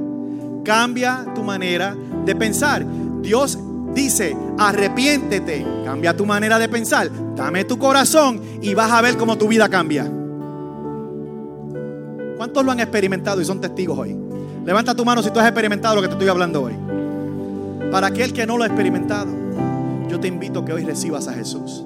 cambia 0.62 1.24
tu 1.34 1.42
manera 1.42 1.96
de 2.26 2.36
pensar. 2.36 2.84
Dios 3.22 3.58
dice, 3.94 4.36
arrepiéntete, 4.58 5.64
cambia 5.82 6.14
tu 6.14 6.26
manera 6.26 6.58
de 6.58 6.68
pensar, 6.68 7.10
dame 7.34 7.64
tu 7.64 7.78
corazón 7.78 8.42
y 8.60 8.74
vas 8.74 8.92
a 8.92 9.00
ver 9.00 9.16
cómo 9.16 9.38
tu 9.38 9.48
vida 9.48 9.66
cambia. 9.70 10.12
¿Cuántos 12.36 12.62
lo 12.62 12.70
han 12.70 12.80
experimentado 12.80 13.40
y 13.40 13.46
son 13.46 13.62
testigos 13.62 13.98
hoy? 13.98 14.14
Levanta 14.66 14.94
tu 14.94 15.02
mano 15.02 15.22
si 15.22 15.30
tú 15.30 15.40
has 15.40 15.46
experimentado 15.46 15.94
lo 15.94 16.02
que 16.02 16.08
te 16.08 16.12
estoy 16.12 16.28
hablando 16.28 16.64
hoy. 16.64 16.74
Para 17.90 18.08
aquel 18.08 18.34
que 18.34 18.46
no 18.46 18.58
lo 18.58 18.64
ha 18.64 18.66
experimentado 18.66 19.30
yo 20.06 20.20
te 20.20 20.28
invito 20.28 20.60
a 20.60 20.64
que 20.66 20.74
hoy 20.74 20.84
recibas 20.84 21.28
a 21.28 21.32
Jesús. 21.32 21.82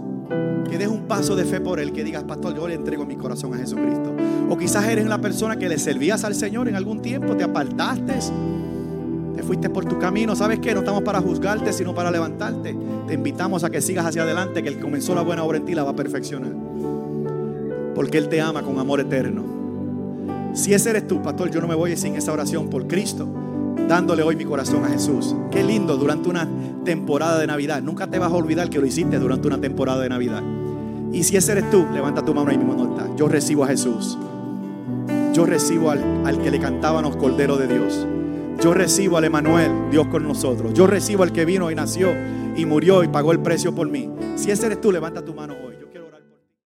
Que 0.69 0.79
des 0.79 0.89
un 0.89 1.03
paso 1.03 1.37
de 1.37 1.45
fe 1.45 1.61
por 1.61 1.79
Él, 1.79 1.93
que 1.93 2.05
digas, 2.05 2.25
pastor, 2.25 2.55
yo 2.55 2.67
le 2.67 2.75
entrego 2.75 3.05
mi 3.07 3.17
corazón 3.17 3.55
a 3.55 3.59
Jesucristo. 3.59 4.13
O 4.49 4.57
quizás 4.57 4.87
eres 4.89 5.07
la 5.07 5.19
persona 5.19 5.57
que 5.57 5.69
le 5.69 5.79
servías 5.79 6.25
al 6.25 6.35
Señor 6.35 6.69
en 6.69 6.77
algún 6.77 7.01
tiempo, 7.01 7.37
te 7.37 7.45
apartaste, 7.45 8.15
te 9.37 9.43
fuiste 9.43 9.71
por 9.71 9.85
tu 9.85 9.99
camino. 9.99 10.35
¿Sabes 10.35 10.59
qué? 10.59 10.75
No 10.75 10.81
estamos 10.81 11.03
para 11.03 11.21
juzgarte, 11.21 11.73
sino 11.73 11.95
para 11.95 12.11
levantarte. 12.11 12.77
Te 13.07 13.15
invitamos 13.15 13.65
a 13.65 13.71
que 13.71 13.81
sigas 13.81 14.07
hacia 14.07 14.23
adelante, 14.23 14.63
que 14.63 14.69
el 14.69 14.81
comenzó 14.81 15.15
la 15.15 15.23
buena 15.23 15.45
obra 15.45 15.59
en 15.59 15.65
ti 15.65 15.75
la 15.75 15.85
va 15.85 15.91
a 15.91 15.97
perfeccionar. 15.97 16.53
Porque 17.95 18.19
Él 18.19 18.29
te 18.29 18.41
ama 18.41 18.63
con 18.63 18.79
amor 18.79 19.01
eterno. 19.01 19.45
Si 20.55 20.73
ese 20.73 20.91
eres 20.91 21.07
tú, 21.07 21.21
pastor, 21.21 21.51
yo 21.51 21.61
no 21.61 21.67
me 21.67 21.75
voy 21.75 21.97
sin 21.97 22.15
esa 22.15 22.33
oración 22.33 22.71
por 22.71 22.87
Cristo, 22.87 23.29
dándole 23.89 24.23
hoy 24.23 24.37
mi 24.37 24.45
corazón 24.45 24.85
a 24.85 24.89
Jesús. 24.89 25.35
Qué 25.51 25.63
lindo 25.63 25.97
durante 25.97 26.29
una 26.29 26.49
temporada 26.85 27.39
de 27.39 27.47
Navidad. 27.47 27.83
Nunca 27.83 28.07
te 28.07 28.19
vas 28.19 28.33
a 28.33 28.35
olvidar 28.35 28.71
que 28.71 28.79
lo 28.79 28.87
hiciste 28.87 29.19
durante 29.19 29.47
una 29.47 29.61
temporada 29.61 30.01
de 30.01 30.09
Navidad. 30.09 30.43
Y 31.13 31.23
si 31.23 31.37
ese 31.37 31.53
eres 31.53 31.71
tú, 31.71 31.87
levanta 31.93 32.25
tu 32.25 32.35
mano 32.35 32.51
ahí 32.51 32.59
mismo 32.59 32.75
donde 32.75 33.03
está. 33.03 33.17
Yo 33.17 33.29
recibo 33.29 33.65
a 33.65 33.69
Jesús. 33.69 34.19
Yo 35.33 35.47
recibo 35.47 35.91
al, 35.91 36.03
al 36.25 36.39
que 36.39 36.51
le 36.51 36.59
cantábamos 36.59 37.17
Cordero 37.17 37.57
de 37.57 37.69
Dios. 37.69 38.07
Yo 38.61 38.73
recibo 38.73 39.17
al 39.17 39.25
Emanuel, 39.25 39.71
Dios 39.91 40.07
con 40.09 40.23
nosotros. 40.23 40.73
Yo 40.75 40.87
recibo 40.87 41.23
al 41.23 41.33
que 41.33 41.45
vino 41.45 41.71
y 41.71 41.75
nació 41.75 42.11
y 42.57 42.65
murió 42.67 43.03
y 43.05 43.09
pagó 43.09 43.33
el 43.33 43.41
precio 43.41 43.75
por 43.75 43.89
mí. 43.89 44.11
Si 44.37 44.51
ese 44.51 44.67
eres 44.67 44.81
tú, 44.81 44.93
levanta 44.93 45.25
tu 45.25 45.35
mano 45.35 45.55
hoy. 45.55 45.74